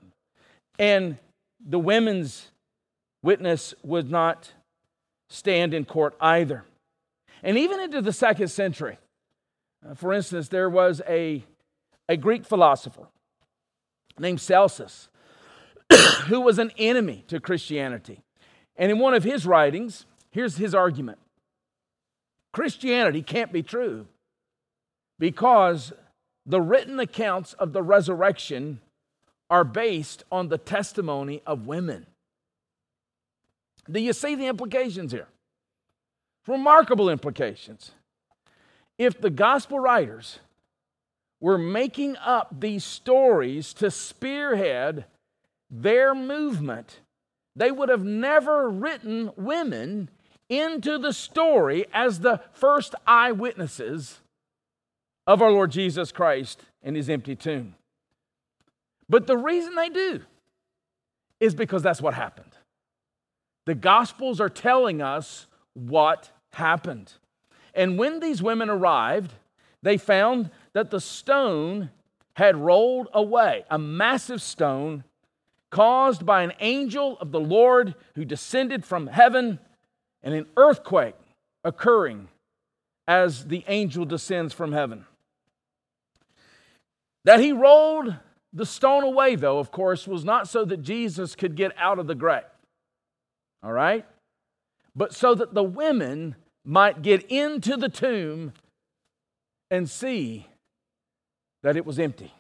[0.78, 1.18] and
[1.66, 2.50] the women's
[3.22, 4.52] witness would not
[5.28, 6.64] stand in court either.
[7.42, 8.98] And even into the second century,
[9.86, 11.44] uh, for instance, there was a,
[12.08, 13.08] a Greek philosopher
[14.18, 15.08] named Celsus
[16.26, 18.22] who was an enemy to Christianity.
[18.76, 21.18] And in one of his writings, here's his argument
[22.52, 24.06] Christianity can't be true
[25.18, 25.92] because
[26.46, 28.80] the written accounts of the resurrection
[29.51, 32.07] are based on the testimony of women.
[33.90, 35.28] Do you see the implications here?
[36.47, 37.92] Remarkable implications.
[38.99, 40.40] If the gospel writers
[41.40, 45.05] were making up these stories to spearhead
[45.70, 47.01] their movement,
[47.55, 50.09] they would have never written women
[50.49, 54.20] into the story as the first eyewitnesses
[55.26, 57.74] of our Lord Jesus Christ and his empty tomb.
[59.09, 60.20] But the reason they do
[61.40, 62.52] is because that's what happened.
[63.66, 67.12] The Gospels are telling us what happened.
[67.74, 69.34] And when these women arrived,
[69.82, 71.90] they found that the stone
[72.34, 75.04] had rolled away, a massive stone
[75.70, 79.59] caused by an angel of the Lord who descended from heaven
[80.22, 81.16] and an earthquake
[81.64, 82.28] occurring
[83.09, 85.07] as the angel descends from heaven.
[87.24, 88.14] That he rolled
[88.57, 92.07] the stone away, though, of course, was not so that Jesus could get out of
[92.07, 92.42] the grave.
[93.62, 94.07] All right?
[94.94, 98.54] But so that the women might get into the tomb
[99.70, 100.46] and see
[101.62, 102.32] that it was empty.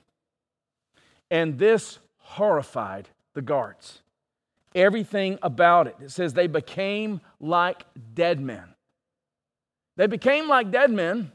[1.30, 4.00] And this horrified the guards.
[4.74, 5.96] Everything about it.
[6.00, 8.74] It says they became like dead men.
[9.98, 11.30] They became like dead men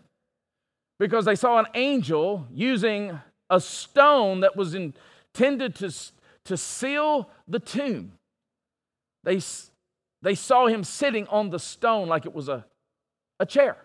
[0.98, 3.20] because they saw an angel using
[3.52, 5.94] a stone that was intended to,
[6.46, 8.14] to seal the tomb.
[9.24, 9.40] They,
[10.24, 12.66] they saw him sitting on the stone like it was a,
[13.40, 13.78] a chair.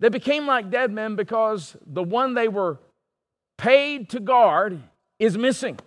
[0.00, 2.78] They became like dead men because the one they were
[3.56, 4.80] paid to guard
[5.18, 5.78] is missing.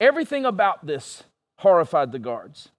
[0.00, 1.22] Everything about this
[1.58, 2.70] horrified the guards.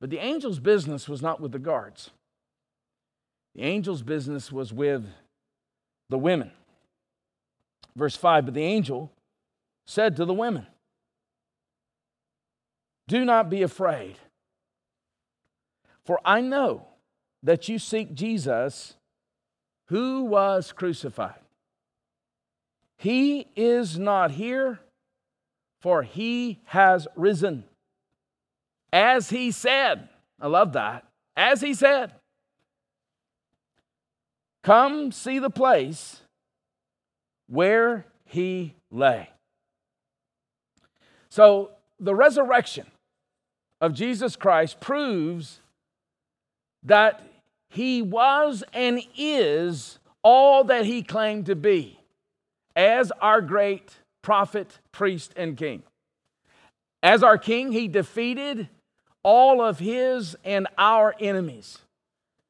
[0.00, 2.10] But the angel's business was not with the guards,
[3.54, 5.06] The angel's business was with
[6.10, 6.50] the women.
[7.96, 9.10] Verse 5 But the angel
[9.86, 10.66] said to the women,
[13.08, 14.16] Do not be afraid,
[16.04, 16.86] for I know
[17.42, 18.94] that you seek Jesus
[19.86, 21.40] who was crucified.
[22.98, 24.80] He is not here,
[25.80, 27.64] for he has risen.
[28.92, 30.08] As he said,
[30.40, 31.04] I love that.
[31.36, 32.12] As he said,
[34.62, 36.22] Come see the place
[37.48, 39.30] where he lay.
[41.28, 41.70] So
[42.00, 42.86] the resurrection
[43.80, 45.60] of Jesus Christ proves
[46.82, 47.22] that
[47.68, 52.00] he was and is all that he claimed to be
[52.74, 55.82] as our great prophet, priest, and king.
[57.02, 58.68] As our king, he defeated
[59.22, 61.78] all of his and our enemies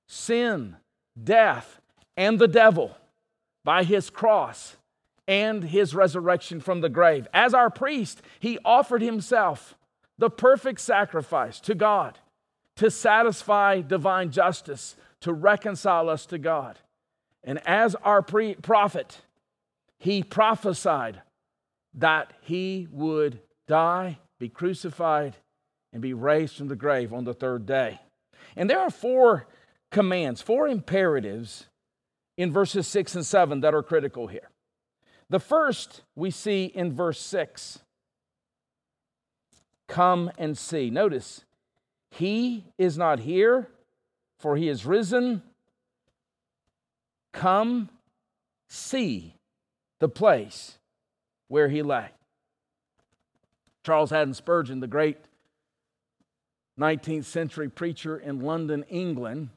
[0.08, 0.76] sin,
[1.22, 1.80] death,
[2.16, 2.96] and the devil
[3.64, 4.76] by his cross
[5.28, 7.26] and his resurrection from the grave.
[7.34, 9.74] As our priest, he offered himself
[10.18, 12.18] the perfect sacrifice to God
[12.76, 16.78] to satisfy divine justice, to reconcile us to God.
[17.42, 19.20] And as our pre- prophet,
[19.98, 21.22] he prophesied
[21.94, 25.36] that he would die, be crucified,
[25.92, 28.00] and be raised from the grave on the third day.
[28.54, 29.46] And there are four
[29.90, 31.66] commands, four imperatives
[32.36, 34.50] in verses 6 and 7 that are critical here.
[35.28, 37.80] The first we see in verse 6
[39.88, 40.90] Come and see.
[40.90, 41.44] Notice,
[42.10, 43.68] he is not here,
[44.38, 45.42] for he is risen.
[47.32, 47.88] Come
[48.68, 49.34] see
[49.98, 50.78] the place
[51.48, 52.08] where he lay.
[53.84, 55.18] Charles Haddon Spurgeon, the great
[56.78, 59.50] 19th century preacher in London, England,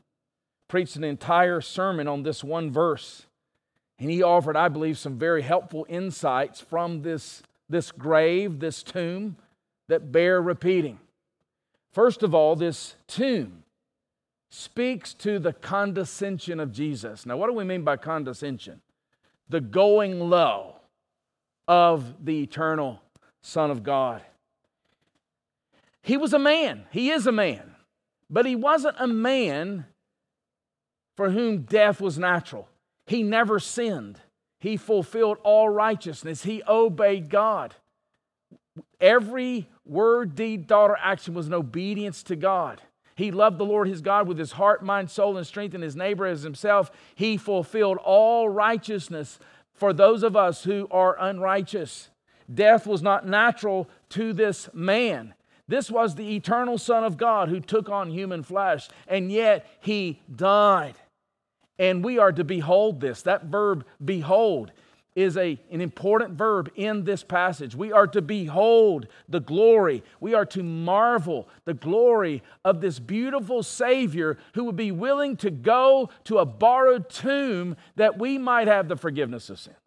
[0.67, 3.25] preached an entire sermon on this one verse.
[3.99, 9.35] And he offered, I believe, some very helpful insights from this, this grave, this tomb
[9.89, 10.99] that bear repeating.
[11.91, 13.63] First of all, this tomb
[14.49, 17.25] speaks to the condescension of Jesus.
[17.25, 18.81] Now, what do we mean by condescension?
[19.49, 20.75] The going low
[21.67, 23.01] of the eternal
[23.41, 24.21] Son of God.
[26.01, 27.75] He was a man, he is a man,
[28.29, 29.85] but he wasn't a man
[31.17, 32.67] for whom death was natural.
[33.09, 34.21] He never sinned.
[34.59, 36.43] He fulfilled all righteousness.
[36.43, 37.73] He obeyed God.
[39.01, 42.83] Every word, deed, thought, or action was an obedience to God.
[43.15, 45.95] He loved the Lord his God with his heart, mind, soul, and strength, and his
[45.95, 46.91] neighbor as himself.
[47.15, 49.39] He fulfilled all righteousness
[49.73, 52.11] for those of us who are unrighteous.
[52.53, 55.33] Death was not natural to this man.
[55.67, 60.21] This was the eternal Son of God who took on human flesh, and yet he
[60.35, 60.93] died.
[61.79, 63.23] And we are to behold this.
[63.23, 64.71] That verb, behold,
[65.15, 67.75] is a, an important verb in this passage.
[67.75, 73.63] We are to behold the glory, we are to marvel the glory of this beautiful
[73.63, 78.87] Savior who would be willing to go to a borrowed tomb that we might have
[78.87, 79.77] the forgiveness of sins.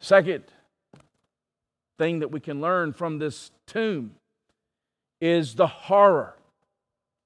[0.00, 0.44] Second
[1.98, 4.14] thing that we can learn from this tomb
[5.20, 6.36] is the horror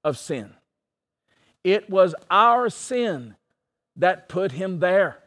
[0.03, 0.53] of sin.
[1.63, 3.35] It was our sin
[3.95, 5.19] that put him there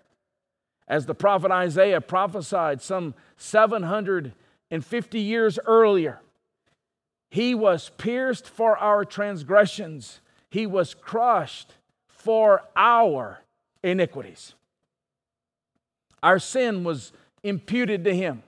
[0.89, 6.21] as the prophet Isaiah prophesied some 750 years earlier.
[7.31, 10.21] He was pierced for our transgressions,
[10.51, 11.75] he was crushed
[12.07, 13.41] for our
[13.83, 14.55] iniquities.
[16.23, 17.13] Our sin was
[17.43, 18.43] imputed to him.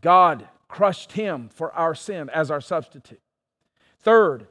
[0.00, 3.20] God crushed him for our sin as our substitute.
[4.00, 4.46] Third,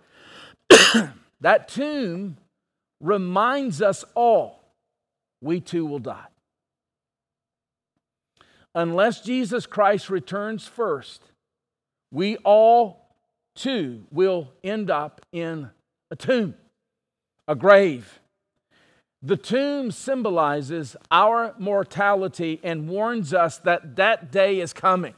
[1.42, 2.38] that tomb
[3.00, 4.64] reminds us all
[5.42, 6.28] we too will die
[8.76, 11.22] unless Jesus Christ returns first,
[12.12, 13.16] we all
[13.56, 15.70] too will end up in
[16.10, 16.56] a tomb,
[17.48, 18.20] a grave.
[19.22, 25.14] The tomb symbolizes our mortality and warns us that that day is coming.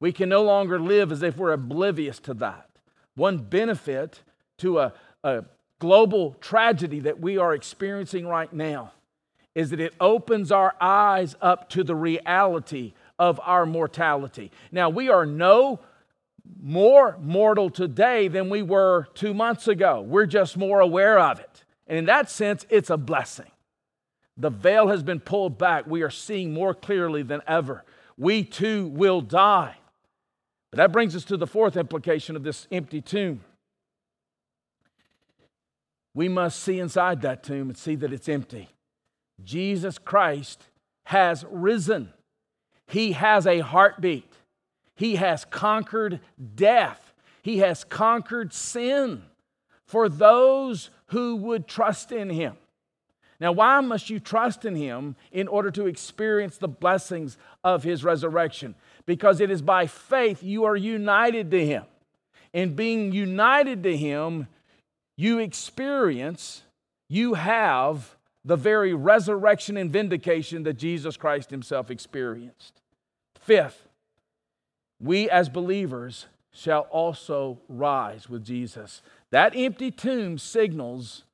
[0.00, 2.68] We can no longer live as if we're oblivious to that.
[3.16, 4.20] One benefit
[4.58, 4.92] to a,
[5.24, 5.44] a
[5.78, 8.92] global tragedy that we are experiencing right now
[9.54, 14.50] is that it opens our eyes up to the reality of our mortality.
[14.70, 15.80] Now, we are no
[16.60, 20.00] more mortal today than we were two months ago.
[20.00, 21.64] We're just more aware of it.
[21.86, 23.50] And in that sense, it's a blessing.
[24.36, 25.86] The veil has been pulled back.
[25.86, 27.84] We are seeing more clearly than ever.
[28.16, 29.76] We too will die.
[30.70, 33.40] But that brings us to the fourth implication of this empty tomb.
[36.18, 38.68] We must see inside that tomb and see that it's empty.
[39.44, 40.64] Jesus Christ
[41.04, 42.12] has risen.
[42.88, 44.32] He has a heartbeat.
[44.96, 46.18] He has conquered
[46.56, 47.14] death.
[47.40, 49.22] He has conquered sin
[49.86, 52.56] for those who would trust in Him.
[53.38, 58.02] Now, why must you trust in Him in order to experience the blessings of His
[58.02, 58.74] resurrection?
[59.06, 61.84] Because it is by faith you are united to Him.
[62.52, 64.48] And being united to Him,
[65.18, 66.62] you experience,
[67.08, 72.80] you have the very resurrection and vindication that Jesus Christ Himself experienced.
[73.34, 73.88] Fifth,
[75.00, 79.02] we as believers shall also rise with Jesus.
[79.32, 81.24] That empty tomb signals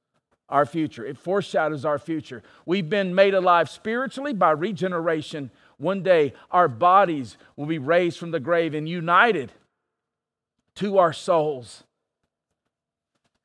[0.48, 2.42] our future, it foreshadows our future.
[2.64, 5.50] We've been made alive spiritually by regeneration.
[5.76, 9.52] One day, our bodies will be raised from the grave and united
[10.76, 11.84] to our souls.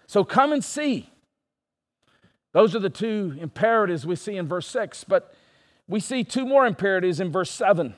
[0.09, 1.07] So come and see.
[2.51, 5.35] Those are the two imperatives we see in verse 6, but
[5.87, 7.93] we see two more imperatives in verse 7.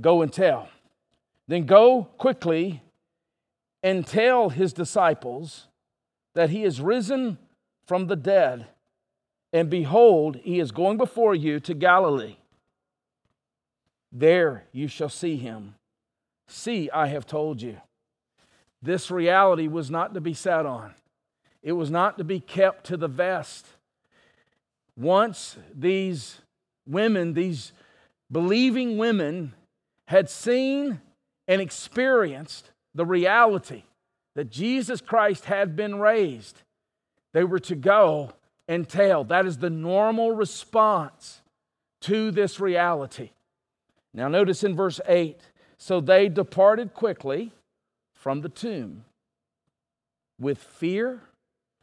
[0.00, 0.68] Go and tell.
[1.48, 2.80] Then go quickly
[3.82, 5.66] and tell his disciples
[6.36, 7.38] that he is risen
[7.84, 8.68] from the dead,
[9.52, 12.36] and behold, he is going before you to Galilee.
[14.12, 15.74] There you shall see him.
[16.46, 17.78] See, I have told you.
[18.82, 20.94] This reality was not to be sat on,
[21.62, 23.66] it was not to be kept to the vest.
[24.94, 26.42] Once these
[26.86, 27.72] women, these
[28.30, 29.54] believing women,
[30.08, 31.00] had seen
[31.48, 33.84] and experienced the reality
[34.34, 36.62] that Jesus Christ had been raised,
[37.32, 38.32] they were to go
[38.68, 39.24] and tell.
[39.24, 41.40] That is the normal response
[42.02, 43.30] to this reality.
[44.12, 45.40] Now, notice in verse 8
[45.78, 47.52] so they departed quickly
[48.22, 49.04] from the tomb
[50.38, 51.20] with fear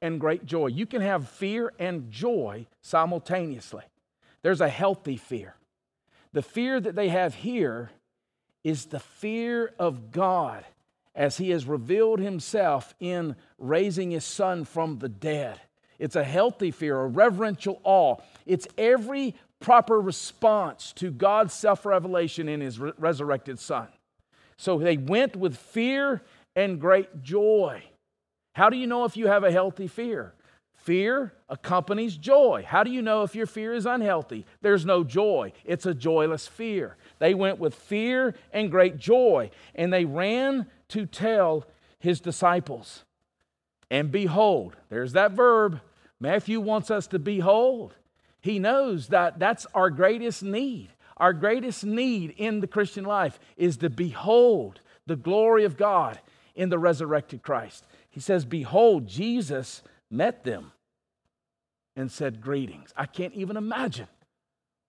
[0.01, 0.67] and great joy.
[0.67, 3.83] You can have fear and joy simultaneously.
[4.41, 5.55] There's a healthy fear.
[6.31, 7.89] The fear that they have here
[8.63, 10.63] is the fear of God
[11.13, 15.59] as he has revealed himself in raising his son from the dead.
[15.97, 18.15] It's a healthy fear, a reverential awe.
[18.45, 23.89] It's every proper response to God's self revelation in his re- resurrected son.
[24.59, 26.21] So they went with fear
[26.53, 27.81] and great joy.
[28.55, 30.33] How do you know if you have a healthy fear?
[30.75, 32.65] Fear accompanies joy.
[32.67, 34.45] How do you know if your fear is unhealthy?
[34.61, 35.53] There's no joy.
[35.63, 36.97] It's a joyless fear.
[37.19, 41.65] They went with fear and great joy, and they ran to tell
[41.97, 43.05] his disciples.
[43.89, 45.79] And behold, there's that verb.
[46.19, 47.95] Matthew wants us to behold.
[48.41, 50.89] He knows that that's our greatest need.
[51.19, 56.19] Our greatest need in the Christian life is to behold the glory of God
[56.55, 57.85] in the resurrected Christ.
[58.09, 60.71] He says, Behold, Jesus met them
[61.95, 62.93] and said, Greetings.
[62.95, 64.07] I can't even imagine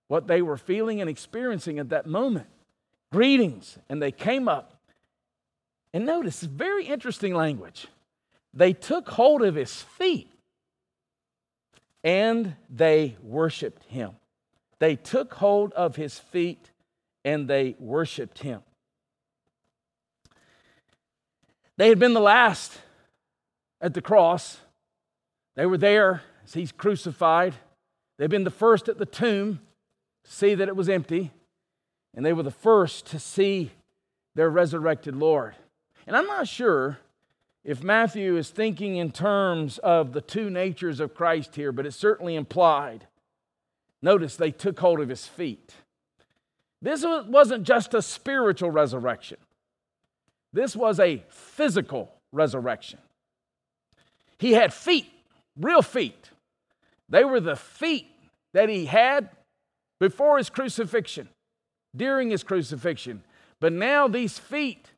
[0.09, 2.47] what they were feeling and experiencing at that moment.
[3.13, 3.79] Greetings.
[3.89, 4.81] And they came up.
[5.93, 7.89] And notice, very interesting language.
[8.55, 10.31] They took hold of his feet
[12.03, 14.13] and they worshiped him.
[14.81, 16.71] They took hold of his feet
[17.25, 18.63] and they worshiped him.
[21.77, 22.79] They had been the last
[23.81, 24.59] at the cross.
[25.57, 27.55] They were there as he's crucified.
[28.19, 29.61] They've been the first at the tomb
[30.25, 31.31] to see that it was empty,
[32.15, 33.71] and they were the first to see
[34.35, 35.55] their resurrected Lord.
[36.07, 36.99] And I'm not sure
[37.65, 41.97] if Matthew is thinking in terms of the two natures of Christ here, but it's
[41.97, 43.07] certainly implied.
[44.03, 45.75] Notice they took hold of his feet.
[46.83, 49.39] This wasn't just a spiritual resurrection,
[50.53, 52.99] this was a physical resurrection.
[54.39, 55.07] He had feet,
[55.59, 56.31] real feet.
[57.11, 58.07] They were the feet
[58.55, 59.29] that he had
[59.99, 61.29] before his crucifixion,
[61.95, 63.23] during his crucifixion.
[63.59, 64.93] But now these feet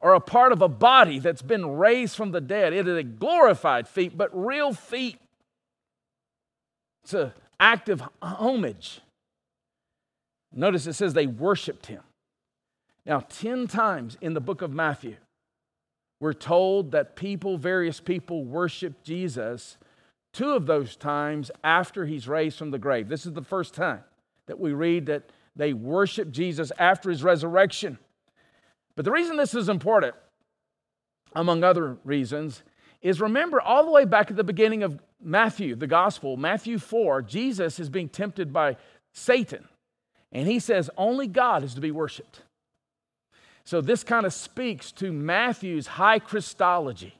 [0.00, 2.72] are a part of a body that's been raised from the dead.
[2.72, 5.18] It is a glorified feet, but real feet.
[7.04, 9.00] It's an act of homage.
[10.52, 12.02] Notice it says they worshiped him.
[13.04, 15.16] Now, 10 times in the book of Matthew,
[16.20, 19.78] we're told that people, various people, worship Jesus
[20.32, 23.08] two of those times after he's raised from the grave.
[23.08, 24.04] This is the first time
[24.46, 27.98] that we read that they worship Jesus after his resurrection.
[28.94, 30.14] But the reason this is important,
[31.34, 32.62] among other reasons,
[33.00, 37.22] is remember all the way back at the beginning of Matthew, the gospel, Matthew 4,
[37.22, 38.76] Jesus is being tempted by
[39.12, 39.66] Satan.
[40.30, 42.42] And he says, only God is to be worshiped.
[43.64, 47.14] So this kind of speaks to Matthew's high Christology.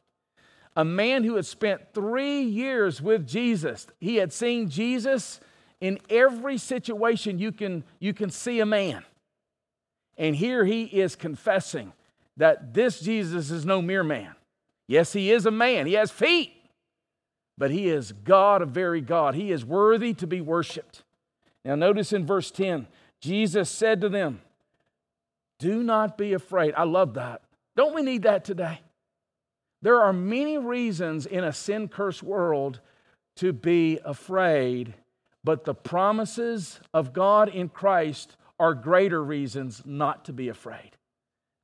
[0.78, 3.88] a man who had spent three years with Jesus.
[3.98, 5.40] He had seen Jesus
[5.80, 9.02] in every situation you can, you can see a man.
[10.16, 11.92] And here he is confessing
[12.36, 14.36] that this Jesus is no mere man.
[14.86, 16.52] Yes, he is a man, he has feet,
[17.58, 19.34] but he is God, a very God.
[19.34, 21.02] He is worthy to be worshiped.
[21.64, 22.86] Now, notice in verse 10,
[23.20, 24.40] Jesus said to them,
[25.58, 26.72] Do not be afraid.
[26.76, 27.42] I love that.
[27.76, 28.80] Don't we need that today?
[29.82, 32.80] There are many reasons in a sin cursed world
[33.36, 34.94] to be afraid,
[35.42, 40.92] but the promises of God in Christ are greater reasons not to be afraid.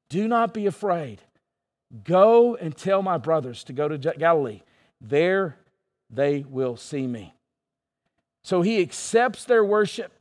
[0.09, 1.23] Do not be afraid.
[2.05, 4.63] Go and tell my brothers to go to Galilee.
[5.01, 5.59] There
[6.15, 7.35] they will see me.
[8.43, 10.13] So he accepts their worship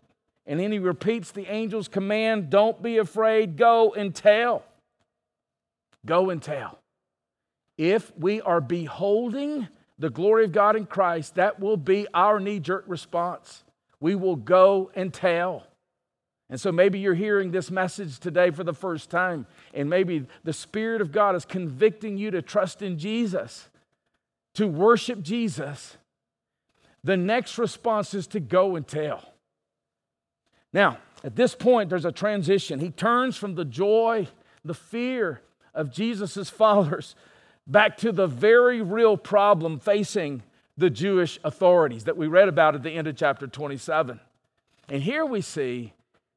[0.45, 4.63] and then he repeats the angel's command don't be afraid, go and tell.
[6.05, 6.79] Go and tell.
[7.77, 9.67] If we are beholding
[9.97, 13.63] the glory of God in Christ, that will be our knee jerk response.
[13.99, 15.65] We will go and tell.
[16.49, 20.53] And so maybe you're hearing this message today for the first time, and maybe the
[20.53, 23.69] Spirit of God is convicting you to trust in Jesus,
[24.55, 25.97] to worship Jesus.
[27.03, 29.33] The next response is to go and tell.
[30.71, 32.79] Now, at this point, there's a transition.
[32.79, 34.27] He turns from the joy,
[34.63, 35.41] the fear
[35.73, 37.15] of Jesus' followers
[37.65, 40.43] back to the very real problem facing
[40.77, 44.19] the Jewish authorities that we read about at the end of chapter 27.
[44.89, 45.93] And here we see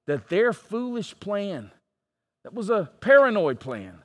[0.06, 1.72] that their foolish plan,
[2.44, 3.98] that was a paranoid plan,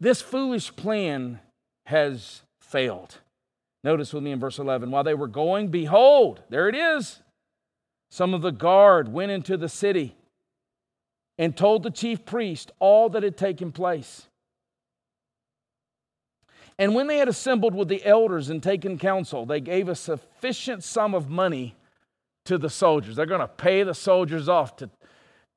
[0.00, 1.40] this foolish plan
[1.86, 3.18] has failed.
[3.84, 7.22] Notice with me in verse 11 while they were going, behold, there it is.
[8.10, 10.16] Some of the guard went into the city
[11.38, 14.26] and told the chief priest all that had taken place.
[16.78, 20.84] And when they had assembled with the elders and taken counsel, they gave a sufficient
[20.84, 21.74] sum of money
[22.44, 23.16] to the soldiers.
[23.16, 24.90] They're going to pay the soldiers off to,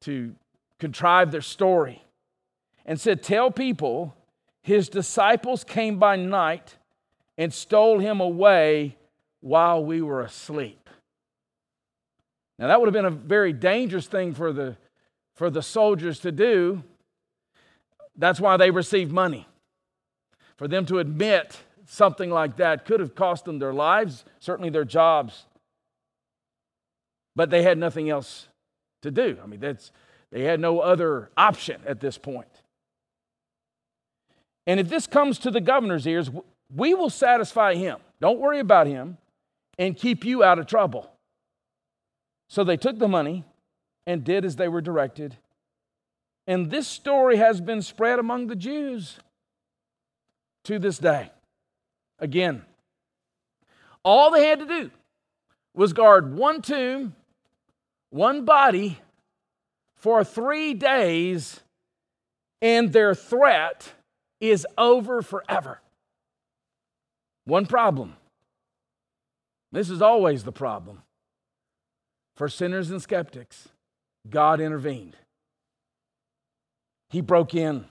[0.01, 0.33] to
[0.79, 2.03] contrive their story.
[2.85, 4.15] And said, Tell people
[4.63, 6.77] his disciples came by night
[7.39, 8.97] and stole him away
[9.39, 10.89] while we were asleep.
[12.59, 14.75] Now, that would have been a very dangerous thing for the,
[15.35, 16.83] for the soldiers to do.
[18.17, 19.47] That's why they received money.
[20.57, 24.83] For them to admit something like that could have cost them their lives, certainly their
[24.83, 25.45] jobs.
[27.37, 28.49] But they had nothing else
[29.01, 29.37] to do.
[29.41, 29.93] I mean, that's,
[30.29, 32.49] they had no other option at this point.
[34.67, 36.29] And if this comes to the governor's ears,
[36.73, 37.99] we will satisfy him.
[38.21, 39.17] Don't worry about him
[39.77, 41.11] and keep you out of trouble.
[42.47, 43.45] So they took the money
[44.05, 45.37] and did as they were directed.
[46.47, 49.19] And this story has been spread among the Jews
[50.63, 51.31] to this day.
[52.17, 52.63] Again,
[54.03, 54.91] all they had to do
[55.73, 57.15] was guard one tomb
[58.09, 58.99] one body
[59.95, 61.59] for three days,
[62.61, 63.93] and their threat
[64.39, 65.79] is over forever.
[67.49, 68.15] One problem.
[69.71, 71.01] This is always the problem.
[72.35, 73.69] For sinners and skeptics,
[74.29, 75.15] God intervened.
[77.09, 77.85] He broke in.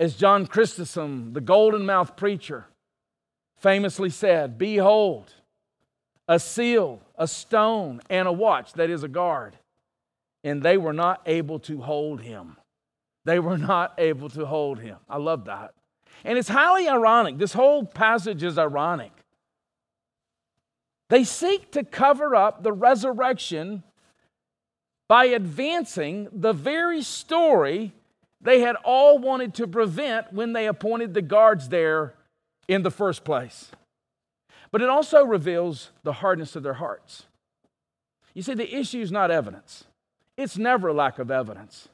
[0.00, 2.66] As John Chrysostom, the golden mouthed preacher,
[3.56, 5.32] famously said, Behold,
[6.26, 9.56] a seal, a stone, and a watch, that is a guard.
[10.42, 12.56] And they were not able to hold him.
[13.24, 14.96] They were not able to hold him.
[15.08, 15.72] I love that.
[16.24, 17.38] And it's highly ironic.
[17.38, 19.12] This whole passage is ironic.
[21.08, 23.82] They seek to cover up the resurrection
[25.08, 27.92] by advancing the very story
[28.40, 32.14] they had all wanted to prevent when they appointed the guards there
[32.68, 33.70] in the first place.
[34.70, 37.24] But it also reveals the hardness of their hearts.
[38.34, 39.84] You see, the issue is not evidence,
[40.36, 41.88] it's never a lack of evidence.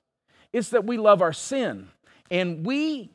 [0.52, 1.88] It's that we love our sin
[2.30, 3.10] and we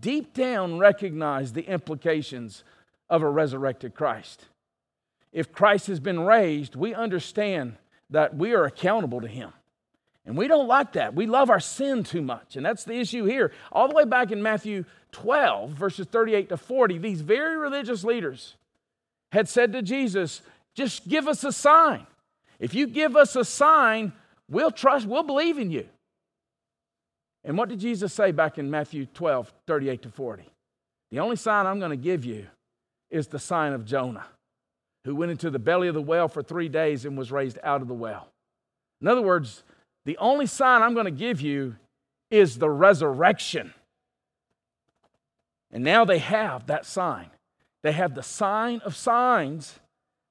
[0.00, 2.64] deep down recognize the implications
[3.08, 4.44] of a resurrected Christ.
[5.32, 7.76] If Christ has been raised, we understand
[8.10, 9.52] that we are accountable to him.
[10.24, 11.14] And we don't like that.
[11.14, 12.56] We love our sin too much.
[12.56, 13.52] And that's the issue here.
[13.70, 18.56] All the way back in Matthew 12, verses 38 to 40, these very religious leaders
[19.30, 20.42] had said to Jesus,
[20.74, 22.06] Just give us a sign.
[22.58, 24.12] If you give us a sign,
[24.48, 25.88] we'll trust, we'll believe in you.
[27.46, 30.42] And what did Jesus say back in Matthew 12, 38 to 40?
[31.12, 32.48] The only sign I'm going to give you
[33.08, 34.26] is the sign of Jonah,
[35.04, 37.82] who went into the belly of the well for three days and was raised out
[37.82, 38.28] of the well.
[39.00, 39.62] In other words,
[40.04, 41.76] the only sign I'm going to give you
[42.32, 43.72] is the resurrection.
[45.70, 47.30] And now they have that sign.
[47.84, 49.78] They have the sign of signs,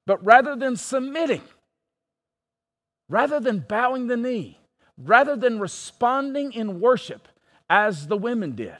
[0.06, 1.42] but rather than submitting,
[3.08, 4.58] rather than bowing the knee,
[4.98, 7.28] rather than responding in worship
[7.68, 8.76] as the women did,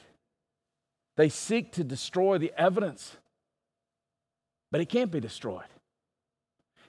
[1.15, 3.17] they seek to destroy the evidence.
[4.71, 5.65] But it can't be destroyed.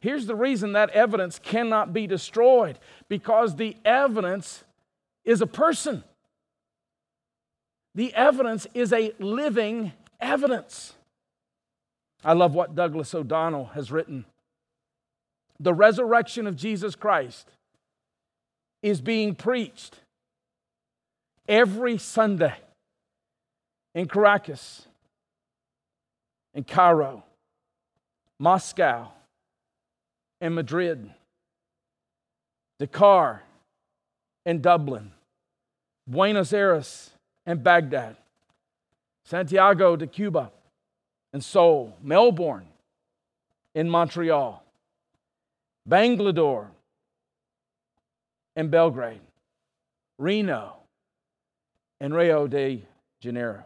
[0.00, 4.64] Here's the reason that evidence cannot be destroyed because the evidence
[5.24, 6.04] is a person.
[7.94, 10.94] The evidence is a living evidence.
[12.24, 14.24] I love what Douglas O'Donnell has written.
[15.58, 17.48] The resurrection of Jesus Christ
[18.82, 19.96] is being preached
[21.48, 22.54] every Sunday
[23.94, 24.86] in Caracas,
[26.54, 27.24] in Cairo,
[28.38, 29.08] Moscow,
[30.40, 31.10] and Madrid,
[32.78, 33.42] Dakar
[34.46, 35.10] and Dublin,
[36.06, 37.10] Buenos Aires
[37.44, 38.16] and Baghdad,
[39.24, 40.52] Santiago de Cuba
[41.32, 42.68] and Seoul, Melbourne
[43.74, 44.62] in Montreal,
[45.84, 46.70] Bangalore
[48.58, 49.20] and Belgrade,
[50.18, 50.78] Reno
[52.00, 52.84] and Rio de
[53.22, 53.62] Janeiro.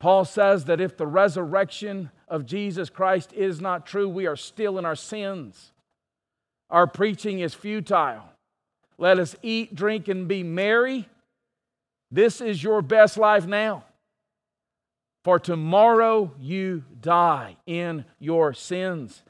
[0.00, 4.78] Paul says that if the resurrection of Jesus Christ is not true, we are still
[4.78, 5.72] in our sins.
[6.70, 8.24] Our preaching is futile.
[8.96, 11.06] Let us eat, drink, and be merry.
[12.10, 13.84] This is your best life now.
[15.22, 19.22] For tomorrow you die in your sins.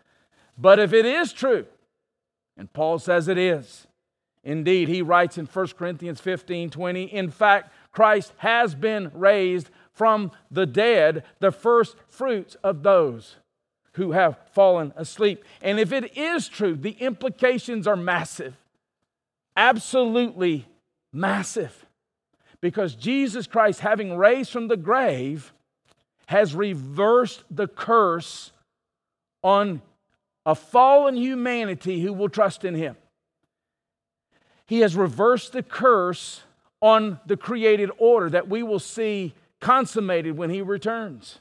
[0.57, 1.67] But if it is true,
[2.63, 3.89] and Paul says it is,
[4.45, 10.31] indeed, he writes in 1 Corinthians 15 20, in fact, Christ has been raised from
[10.49, 13.35] the dead the first fruits of those
[13.95, 15.45] who have fallen asleep.
[15.61, 18.55] And if it is true, the implications are massive.
[19.57, 20.69] Absolutely
[21.13, 21.85] massive.
[22.61, 25.53] Because Jesus Christ, having raised from the grave,
[26.27, 28.53] has reversed the curse
[29.43, 29.83] on
[30.45, 32.97] a fallen humanity who will trust in him.
[34.67, 36.43] He has reversed the curse
[36.81, 41.39] on the created order that we will see consummated when he returns.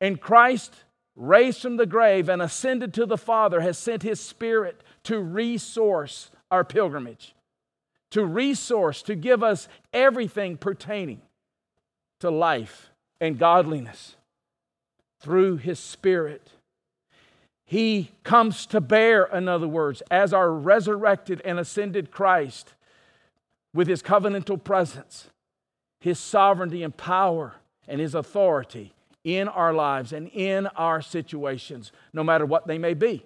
[0.00, 0.74] And Christ,
[1.16, 6.30] raised from the grave and ascended to the Father, has sent his Spirit to resource
[6.50, 7.34] our pilgrimage,
[8.10, 11.22] to resource, to give us everything pertaining
[12.20, 14.16] to life and godliness
[15.20, 16.50] through his Spirit.
[17.72, 22.74] He comes to bear, in other words, as our resurrected and ascended Christ
[23.72, 25.30] with his covenantal presence
[25.98, 27.54] his sovereignty and power
[27.88, 28.92] and his authority
[29.24, 33.24] in our lives and in our situations, no matter what they may be,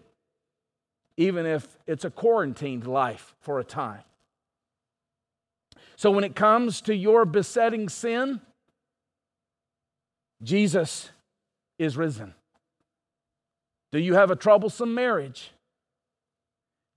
[1.17, 4.05] even if it's a quarantined life for a time.
[5.97, 8.41] So, when it comes to your besetting sin,
[10.41, 11.11] Jesus
[11.81, 12.33] is risen.
[13.93, 15.51] Do you have a troublesome marriage?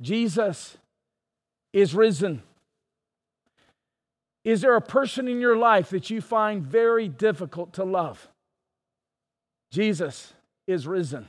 [0.02, 0.78] Jesus
[1.74, 2.42] is risen.
[4.44, 8.28] Is there a person in your life that you find very difficult to love?
[9.72, 10.34] Jesus
[10.68, 11.28] is risen.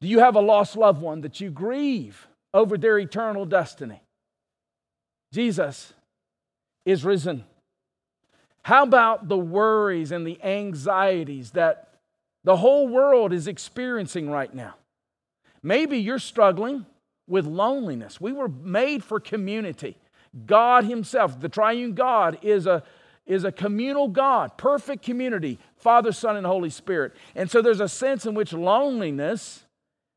[0.00, 4.00] Do you have a lost loved one that you grieve over their eternal destiny?
[5.32, 5.92] Jesus
[6.86, 7.44] is risen.
[8.62, 11.89] How about the worries and the anxieties that
[12.44, 14.74] the whole world is experiencing right now?
[15.62, 16.86] Maybe you're struggling
[17.26, 18.20] with loneliness.
[18.20, 19.96] We were made for community.
[20.46, 22.82] God Himself, the triune God, is a,
[23.26, 27.12] is a communal God, perfect community, Father, Son, and Holy Spirit.
[27.34, 29.64] And so there's a sense in which loneliness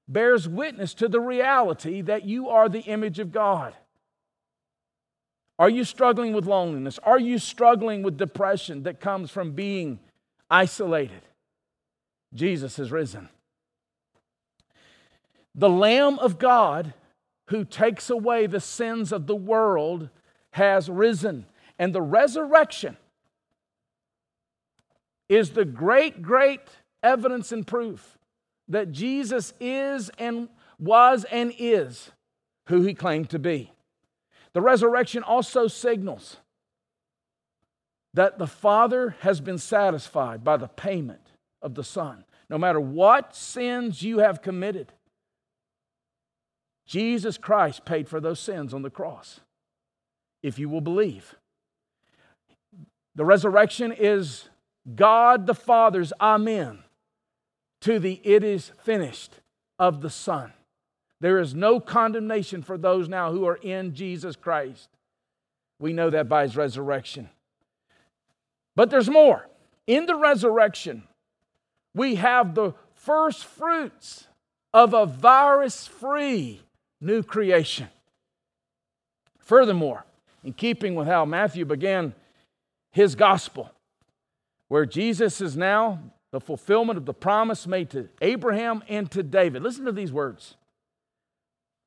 [0.08, 3.74] bears witness to the reality that you are the image of God.
[5.60, 7.00] Are you struggling with loneliness?
[7.04, 10.00] Are you struggling with depression that comes from being
[10.50, 11.22] isolated?
[12.34, 13.30] Jesus is risen.
[15.56, 16.94] The Lamb of God
[17.48, 20.10] who takes away the sins of the world
[20.52, 21.46] has risen.
[21.78, 22.98] And the resurrection
[25.30, 26.62] is the great, great
[27.02, 28.18] evidence and proof
[28.68, 30.48] that Jesus is and
[30.80, 32.12] was and is
[32.68, 33.72] who he claimed to be.
[34.54, 36.38] The resurrection also signals
[38.14, 41.23] that the Father has been satisfied by the payment
[41.64, 42.26] of the Son.
[42.50, 44.94] No matter what sins you have committed,
[46.86, 49.40] Jesus Christ paid for those sins on the cross,
[50.44, 51.36] if you will believe.
[53.16, 54.50] The resurrection is
[54.94, 56.84] God the Father's Amen
[57.82, 59.40] to the it is finished
[59.80, 60.54] of the Son.
[61.22, 64.90] There is no condemnation for those now who are in Jesus Christ.
[65.80, 67.30] We know that by his resurrection.
[68.76, 69.48] But there's more.
[69.88, 71.04] In the resurrection,
[71.94, 74.28] we have the first fruits
[74.74, 76.62] of a virus free
[77.00, 77.88] new creation.
[79.40, 80.06] Furthermore,
[80.44, 82.14] in keeping with how Matthew began
[82.92, 83.72] his gospel,
[84.68, 86.00] where Jesus is now
[86.32, 89.62] the fulfillment of the promise made to Abraham and to David.
[89.62, 90.56] Listen to these words.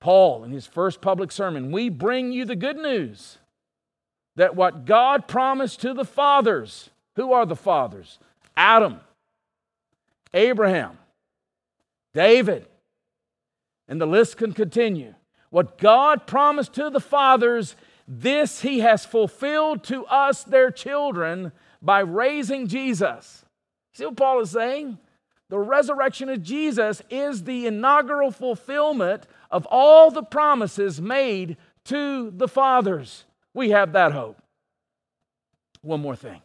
[0.01, 3.39] Paul, in his first public sermon, we bring you the good news
[4.37, 8.19] that what God promised to the fathers, who are the fathers?
[8.57, 9.01] Adam,
[10.37, 10.99] Abraham,
[12.13, 12.67] David,
[13.89, 15.15] and the list can continue.
[15.51, 17.75] What God promised to the fathers,
[18.07, 23.45] this he has fulfilled to us, their children, by raising Jesus.
[23.95, 24.99] See what Paul is saying?
[25.49, 32.49] The resurrection of Jesus is the inaugural fulfillment of all the promises made to the
[32.49, 33.25] fathers.
[33.55, 34.43] We have that hope.
[35.81, 36.43] One more thing.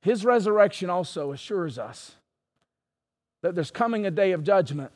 [0.00, 2.14] His resurrection also assures us
[3.42, 4.90] that there's coming a day of judgment.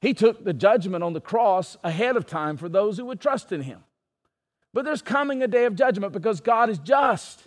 [0.00, 3.52] He took the judgment on the cross ahead of time for those who would trust
[3.52, 3.84] in him.
[4.72, 7.42] But there's coming a day of judgment because God is just,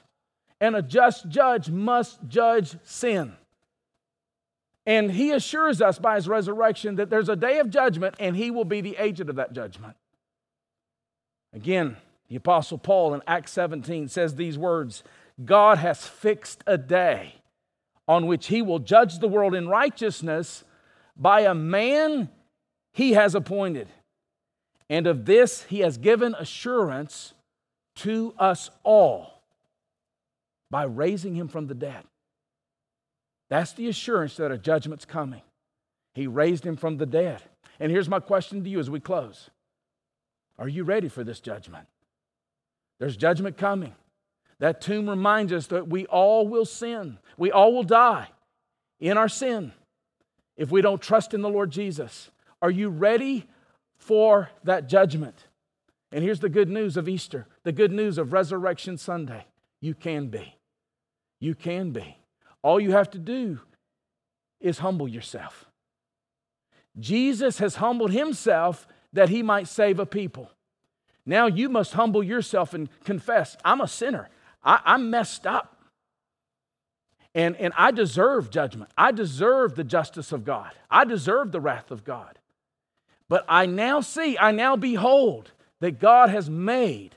[0.60, 3.34] and a just judge must judge sin.
[4.86, 8.52] And he assures us by his resurrection that there's a day of judgment and he
[8.52, 9.96] will be the agent of that judgment.
[11.54, 11.96] Again,
[12.28, 15.04] the Apostle Paul in Acts 17 says these words
[15.44, 17.36] God has fixed a day
[18.08, 20.64] on which he will judge the world in righteousness
[21.16, 22.30] by a man
[22.92, 23.88] he has appointed.
[24.90, 27.34] And of this he has given assurance
[27.98, 29.42] to us all
[30.70, 32.04] by raising him from the dead.
[33.50, 35.42] That's the assurance that a judgment's coming.
[36.16, 37.42] He raised him from the dead.
[37.80, 39.50] And here's my question to you as we close
[40.58, 41.88] Are you ready for this judgment?
[43.00, 43.94] There's judgment coming.
[44.60, 48.30] That tomb reminds us that we all will sin, we all will die
[49.00, 49.74] in our sin
[50.56, 52.30] if we don't trust in the Lord Jesus.
[52.62, 53.46] Are you ready
[53.98, 55.48] for that judgment?
[56.12, 59.46] And here's the good news of Easter, the good news of Resurrection Sunday.
[59.82, 60.56] You can be.
[61.40, 62.18] You can be.
[62.62, 63.60] All you have to do
[64.62, 65.66] is humble yourself.
[67.00, 70.50] Jesus has humbled himself that he might save a people.
[71.26, 74.30] Now you must humble yourself and confess I'm a sinner.
[74.64, 75.70] I, am messed up.
[77.36, 78.92] And, and I deserve judgment.
[78.98, 80.72] I deserve the justice of God.
[80.90, 82.38] I deserve the wrath of God.
[83.28, 87.16] But I now see, I now behold that God has made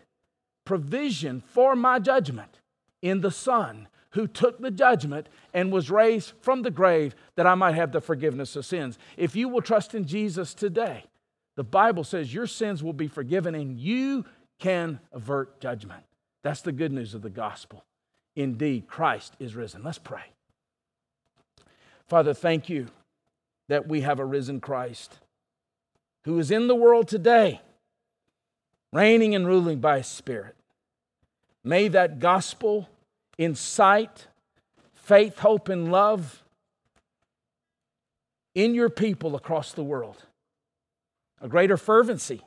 [0.65, 2.61] provision for my judgment
[3.03, 7.55] in the Son who took the judgment and was raised from the grave that I
[7.55, 8.99] might have the forgiveness of sins.
[9.17, 11.05] If you will trust in Jesus today,
[11.55, 14.25] the Bible says your sins will be forgiven and you
[14.59, 16.03] can avert judgment.
[16.47, 17.85] That's the good news of the gospel.
[18.37, 19.83] Indeed, Christ is risen.
[19.83, 20.23] Let's pray.
[22.07, 22.87] Father, thank you
[23.67, 25.19] that we have a risen Christ
[26.23, 27.63] who is in the world today,
[28.93, 30.55] reigning and ruling by His Spirit.
[31.65, 32.89] May that gospel
[33.37, 34.29] incite
[34.95, 36.45] faith, hope, and love
[38.55, 40.27] in your people across the world,
[41.41, 42.43] a greater fervency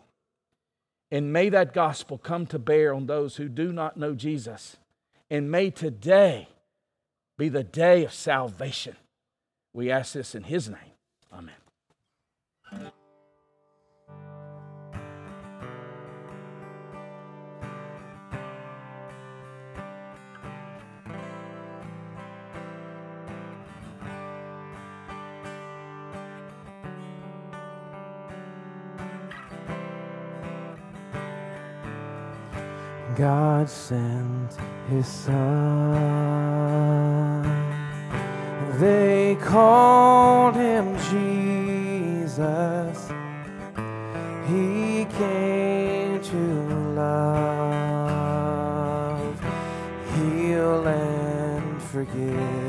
[1.11, 4.77] and may that gospel come to bear on those who do not know Jesus.
[5.30, 6.48] And may today
[7.38, 8.95] be the day of salvation.
[9.73, 10.77] We ask this in His name.
[11.34, 12.91] Amen.
[33.19, 34.57] God sent
[34.89, 35.35] his son.
[38.79, 42.37] They called him Jesus.
[44.47, 46.37] He came to
[46.95, 48.21] love,
[50.15, 52.68] heal, and forgive.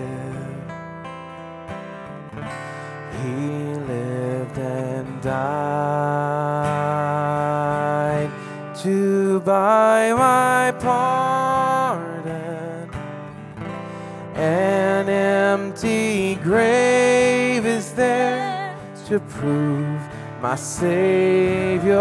[16.50, 18.74] Grave is there
[19.06, 20.00] to prove
[20.42, 21.94] my Savior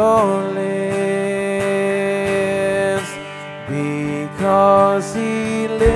[0.60, 1.10] lives
[3.68, 5.90] because He lives.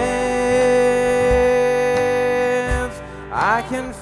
[3.31, 3.92] I can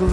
[0.00, 0.08] Your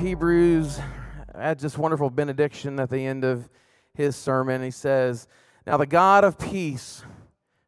[0.00, 0.80] Hebrews
[1.38, 3.50] had this wonderful benediction at the end of
[3.92, 4.62] his sermon.
[4.62, 5.28] He says,
[5.66, 7.04] Now the God of peace,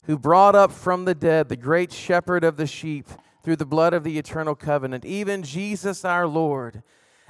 [0.05, 3.07] who brought up from the dead the great shepherd of the sheep
[3.45, 6.83] through the blood of the eternal covenant, even Jesus our Lord,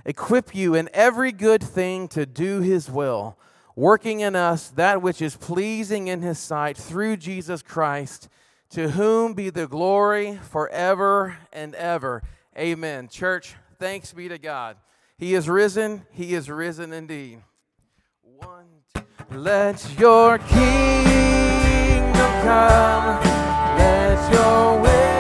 [0.07, 3.37] equip you in every good thing to do his will,
[3.75, 8.29] working in us that which is pleasing in his sight through Jesus Christ,
[8.71, 12.23] to whom be the glory forever and ever.
[12.57, 13.09] Amen.
[13.09, 14.77] Church, thanks be to God.
[15.19, 16.07] He is risen.
[16.11, 17.43] He is risen indeed.
[18.23, 19.03] One, two.
[19.31, 22.13] Let your kingdom
[22.43, 23.21] come.
[23.77, 25.12] Let your will